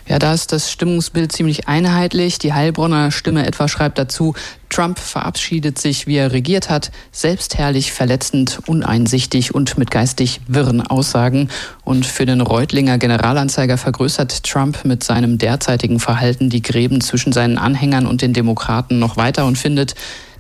Ja, 0.08 0.18
da 0.18 0.34
ist 0.34 0.52
das 0.52 0.72
Stimmungsbild 0.72 1.32
ziemlich 1.32 1.68
einheitlich. 1.68 2.40
Die 2.40 2.54
Heilbronner 2.54 3.12
Stimme 3.12 3.46
etwa 3.46 3.68
schreibt 3.68 4.00
dazu, 4.00 4.34
Trump 4.70 4.98
verabschiedet 4.98 5.78
sich, 5.78 6.08
wie 6.08 6.16
er 6.16 6.32
regiert 6.32 6.70
hat, 6.70 6.92
selbstherrlich, 7.12 7.92
verletzend, 7.92 8.60
uneinsichtig 8.66 9.54
und 9.54 9.78
mit 9.78 9.92
geistig 9.92 10.42
wirren 10.48 10.82
Aussagen. 10.82 11.50
Und 11.84 12.08
für 12.08 12.26
den 12.26 12.42
Reutlinger 12.42 12.98
Generalanzeiger 12.98 13.78
vergrößert 13.78 14.44
Trump 14.44 14.84
mit 14.84 15.04
seinem 15.04 15.38
derzeitigen 15.38 16.00
Verhalten 16.00 16.50
die 16.50 16.64
Gräben 16.64 17.02
zwischen 17.02 17.32
seinen 17.32 17.60
Anhängern 17.60 18.08
und 18.08 18.24
den 18.24 18.34
Demokraten 18.34 18.98
noch 18.98 19.16
weiter 19.16 19.46
und 19.46 19.58
findet, 19.58 19.94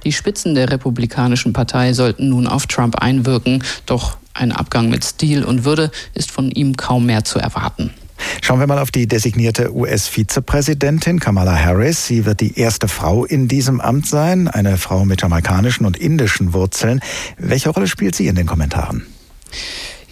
die 0.04 0.14
Spitzen 0.14 0.56
der 0.56 0.72
Republikanischen 0.72 1.54
Partei 1.54 1.94
sollten 1.94 2.30
nun 2.30 2.48
auf 2.48 2.68
Trump 2.68 2.96
einwirken, 2.96 3.64
doch 3.86 4.18
ein 4.34 4.52
Abgang 4.52 4.90
mit 4.90 5.04
Stil 5.04 5.44
und 5.44 5.66
Würde 5.66 5.92
ist 6.14 6.32
von 6.32 6.50
ihm 6.50 6.78
kaum 6.78 7.06
mehr 7.06 7.26
zu 7.26 7.38
erwarten. 7.38 7.94
Schauen 8.42 8.60
wir 8.60 8.68
mal 8.68 8.80
auf 8.80 8.92
die 8.92 9.08
designierte 9.08 9.74
US-Vizepräsidentin 9.76 11.20
Kamala 11.20 11.56
Harris. 11.56 12.06
Sie 12.06 12.26
wird 12.26 12.40
die 12.40 12.60
erste 12.60 12.88
Frau 12.88 13.26
in 13.26 13.48
diesem 13.48 13.82
Amt 13.82 14.08
sein, 14.08 14.48
eine 14.48 14.78
Frau 14.78 15.06
mit 15.06 15.22
jamaikanischen 15.22 15.86
und 15.86 15.98
indischen 15.98 16.54
Wurzeln. 16.54 17.02
Welche 17.38 17.70
Rolle 17.70 17.88
spielt 17.88 18.16
sie 18.16 18.28
in 18.28 18.36
den 18.36 18.46
Kommentaren? 18.46 19.06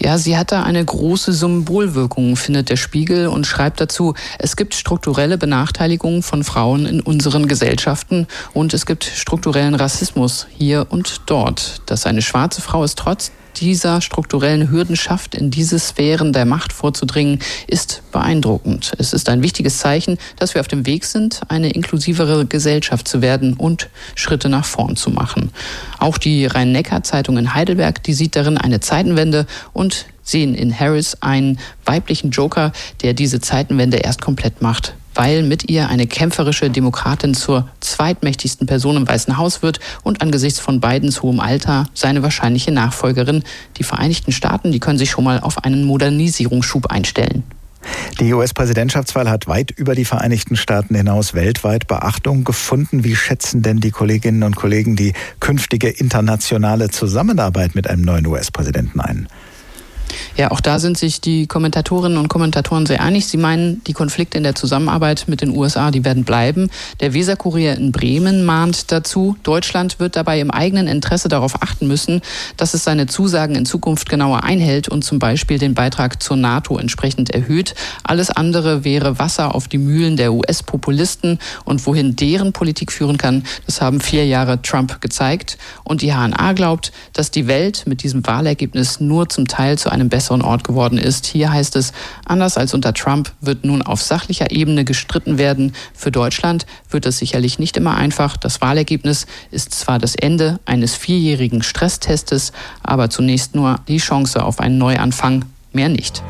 Ja, 0.00 0.16
sie 0.16 0.36
hat 0.36 0.52
da 0.52 0.62
eine 0.62 0.84
große 0.84 1.32
Symbolwirkung, 1.32 2.36
findet 2.36 2.70
der 2.70 2.76
Spiegel 2.76 3.26
und 3.26 3.46
schreibt 3.46 3.80
dazu, 3.80 4.14
es 4.38 4.54
gibt 4.54 4.74
strukturelle 4.74 5.38
Benachteiligungen 5.38 6.22
von 6.22 6.44
Frauen 6.44 6.86
in 6.86 7.00
unseren 7.00 7.48
Gesellschaften 7.48 8.28
und 8.52 8.74
es 8.74 8.86
gibt 8.86 9.02
strukturellen 9.04 9.74
Rassismus 9.74 10.46
hier 10.56 10.86
und 10.90 11.22
dort. 11.26 11.82
Dass 11.86 12.06
eine 12.06 12.22
schwarze 12.22 12.62
Frau 12.62 12.84
es 12.84 12.94
trotz 12.94 13.32
dieser 13.60 14.00
strukturellen 14.00 14.70
Hürden 14.70 14.96
schafft, 14.96 15.34
in 15.34 15.50
diese 15.50 15.78
Sphären 15.78 16.32
der 16.32 16.44
Macht 16.44 16.72
vorzudringen, 16.72 17.40
ist 17.66 18.02
beeindruckend. 18.12 18.92
Es 18.98 19.12
ist 19.12 19.28
ein 19.28 19.42
wichtiges 19.42 19.78
Zeichen, 19.78 20.18
dass 20.36 20.54
wir 20.54 20.60
auf 20.60 20.68
dem 20.68 20.86
Weg 20.86 21.04
sind, 21.04 21.40
eine 21.48 21.70
inklusivere 21.70 22.46
Gesellschaft 22.46 23.08
zu 23.08 23.22
werden 23.22 23.54
und 23.54 23.88
Schritte 24.14 24.48
nach 24.48 24.64
vorn 24.64 24.96
zu 24.96 25.10
machen. 25.10 25.50
Auch 25.98 26.18
die 26.18 26.46
Rhein-Neckar-Zeitung 26.46 27.36
in 27.38 27.54
Heidelberg, 27.54 28.02
die 28.02 28.14
sieht 28.14 28.36
darin 28.36 28.58
eine 28.58 28.80
Zeitenwende 28.80 29.46
und 29.72 30.06
sehen 30.22 30.54
in 30.54 30.78
Harris 30.78 31.16
einen 31.20 31.58
weiblichen 31.84 32.30
Joker, 32.30 32.72
der 33.02 33.14
diese 33.14 33.40
Zeitenwende 33.40 33.98
erst 33.98 34.20
komplett 34.20 34.62
macht 34.62 34.94
weil 35.18 35.42
mit 35.42 35.68
ihr 35.68 35.88
eine 35.88 36.06
kämpferische 36.06 36.70
Demokratin 36.70 37.34
zur 37.34 37.68
zweitmächtigsten 37.80 38.68
Person 38.68 38.96
im 38.96 39.08
Weißen 39.08 39.36
Haus 39.36 39.62
wird 39.62 39.80
und 40.04 40.22
angesichts 40.22 40.60
von 40.60 40.80
Bidens 40.80 41.22
hohem 41.22 41.40
Alter 41.40 41.88
seine 41.92 42.22
wahrscheinliche 42.22 42.70
Nachfolgerin. 42.70 43.42
Die 43.78 43.82
Vereinigten 43.82 44.30
Staaten, 44.30 44.70
die 44.70 44.78
können 44.78 44.96
sich 44.96 45.10
schon 45.10 45.24
mal 45.24 45.40
auf 45.40 45.64
einen 45.64 45.84
Modernisierungsschub 45.84 46.86
einstellen. 46.86 47.42
Die 48.20 48.32
US-Präsidentschaftswahl 48.32 49.28
hat 49.28 49.48
weit 49.48 49.72
über 49.72 49.96
die 49.96 50.04
Vereinigten 50.04 50.54
Staaten 50.54 50.94
hinaus 50.94 51.34
weltweit 51.34 51.88
Beachtung 51.88 52.44
gefunden. 52.44 53.02
Wie 53.02 53.16
schätzen 53.16 53.62
denn 53.62 53.80
die 53.80 53.90
Kolleginnen 53.90 54.44
und 54.44 54.54
Kollegen 54.54 54.94
die 54.94 55.14
künftige 55.40 55.88
internationale 55.88 56.90
Zusammenarbeit 56.90 57.74
mit 57.74 57.90
einem 57.90 58.02
neuen 58.02 58.26
US-Präsidenten 58.26 59.00
ein? 59.00 59.28
Ja, 60.36 60.50
auch 60.50 60.60
da 60.60 60.78
sind 60.78 60.98
sich 60.98 61.20
die 61.20 61.46
Kommentatorinnen 61.46 62.18
und 62.18 62.28
Kommentatoren 62.28 62.86
sehr 62.86 63.00
einig. 63.00 63.26
Sie 63.26 63.36
meinen, 63.36 63.82
die 63.84 63.92
Konflikte 63.92 64.38
in 64.38 64.44
der 64.44 64.54
Zusammenarbeit 64.54 65.24
mit 65.26 65.40
den 65.40 65.56
USA, 65.56 65.90
die 65.90 66.04
werden 66.04 66.24
bleiben. 66.24 66.70
Der 67.00 67.14
Weserkurier 67.14 67.76
in 67.76 67.92
Bremen 67.92 68.44
mahnt 68.44 68.92
dazu, 68.92 69.36
Deutschland 69.42 69.98
wird 69.98 70.16
dabei 70.16 70.40
im 70.40 70.50
eigenen 70.50 70.86
Interesse 70.86 71.28
darauf 71.28 71.62
achten 71.62 71.88
müssen, 71.88 72.22
dass 72.56 72.74
es 72.74 72.84
seine 72.84 73.06
Zusagen 73.06 73.54
in 73.54 73.66
Zukunft 73.66 74.08
genauer 74.08 74.44
einhält 74.44 74.88
und 74.88 75.04
zum 75.04 75.18
Beispiel 75.18 75.58
den 75.58 75.74
Beitrag 75.74 76.22
zur 76.22 76.36
NATO 76.36 76.78
entsprechend 76.78 77.30
erhöht. 77.30 77.74
Alles 78.04 78.30
andere 78.30 78.84
wäre 78.84 79.18
Wasser 79.18 79.54
auf 79.54 79.68
die 79.68 79.78
Mühlen 79.78 80.16
der 80.16 80.32
US-Populisten 80.32 81.38
und 81.64 81.86
wohin 81.86 82.16
deren 82.16 82.52
Politik 82.52 82.92
führen 82.92 83.18
kann, 83.18 83.44
das 83.66 83.80
haben 83.80 84.00
vier 84.00 84.26
Jahre 84.26 84.62
Trump 84.62 85.00
gezeigt. 85.00 85.58
Und 85.84 86.02
die 86.02 86.12
HNA 86.12 86.52
glaubt, 86.52 86.92
dass 87.12 87.30
die 87.30 87.46
Welt 87.46 87.84
mit 87.86 88.02
diesem 88.02 88.26
Wahlergebnis 88.26 89.00
nur 89.00 89.28
zum 89.28 89.46
Teil 89.46 89.78
zu 89.78 89.90
einem 89.90 90.07
einem 90.08 90.10
besseren 90.10 90.42
Ort 90.42 90.64
geworden 90.64 90.98
ist. 90.98 91.26
Hier 91.26 91.52
heißt 91.52 91.76
es, 91.76 91.92
anders 92.24 92.56
als 92.56 92.74
unter 92.74 92.92
Trump 92.92 93.32
wird 93.40 93.64
nun 93.64 93.82
auf 93.82 94.02
sachlicher 94.02 94.50
Ebene 94.50 94.84
gestritten 94.84 95.38
werden. 95.38 95.74
Für 95.94 96.10
Deutschland 96.10 96.66
wird 96.90 97.06
es 97.06 97.18
sicherlich 97.18 97.58
nicht 97.58 97.76
immer 97.76 97.96
einfach. 97.96 98.36
Das 98.36 98.60
Wahlergebnis 98.60 99.26
ist 99.50 99.74
zwar 99.74 99.98
das 99.98 100.14
Ende 100.14 100.58
eines 100.64 100.94
vierjährigen 100.94 101.62
Stresstestes, 101.62 102.52
aber 102.82 103.10
zunächst 103.10 103.54
nur 103.54 103.80
die 103.86 103.98
Chance 103.98 104.42
auf 104.42 104.60
einen 104.60 104.78
Neuanfang, 104.78 105.44
mehr 105.72 105.88
nicht. 105.88 106.22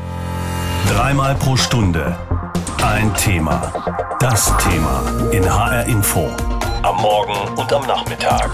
Dreimal 0.87 1.35
pro 1.35 1.55
Stunde 1.55 2.17
ein 2.81 3.13
Thema. 3.15 3.73
Das 4.19 4.53
Thema 4.57 5.03
in 5.31 5.43
HR 5.43 5.85
Info. 5.85 6.29
Am 6.81 6.95
Morgen 7.01 7.57
und 7.57 7.73
am 7.73 7.85
Nachmittag. 7.85 8.51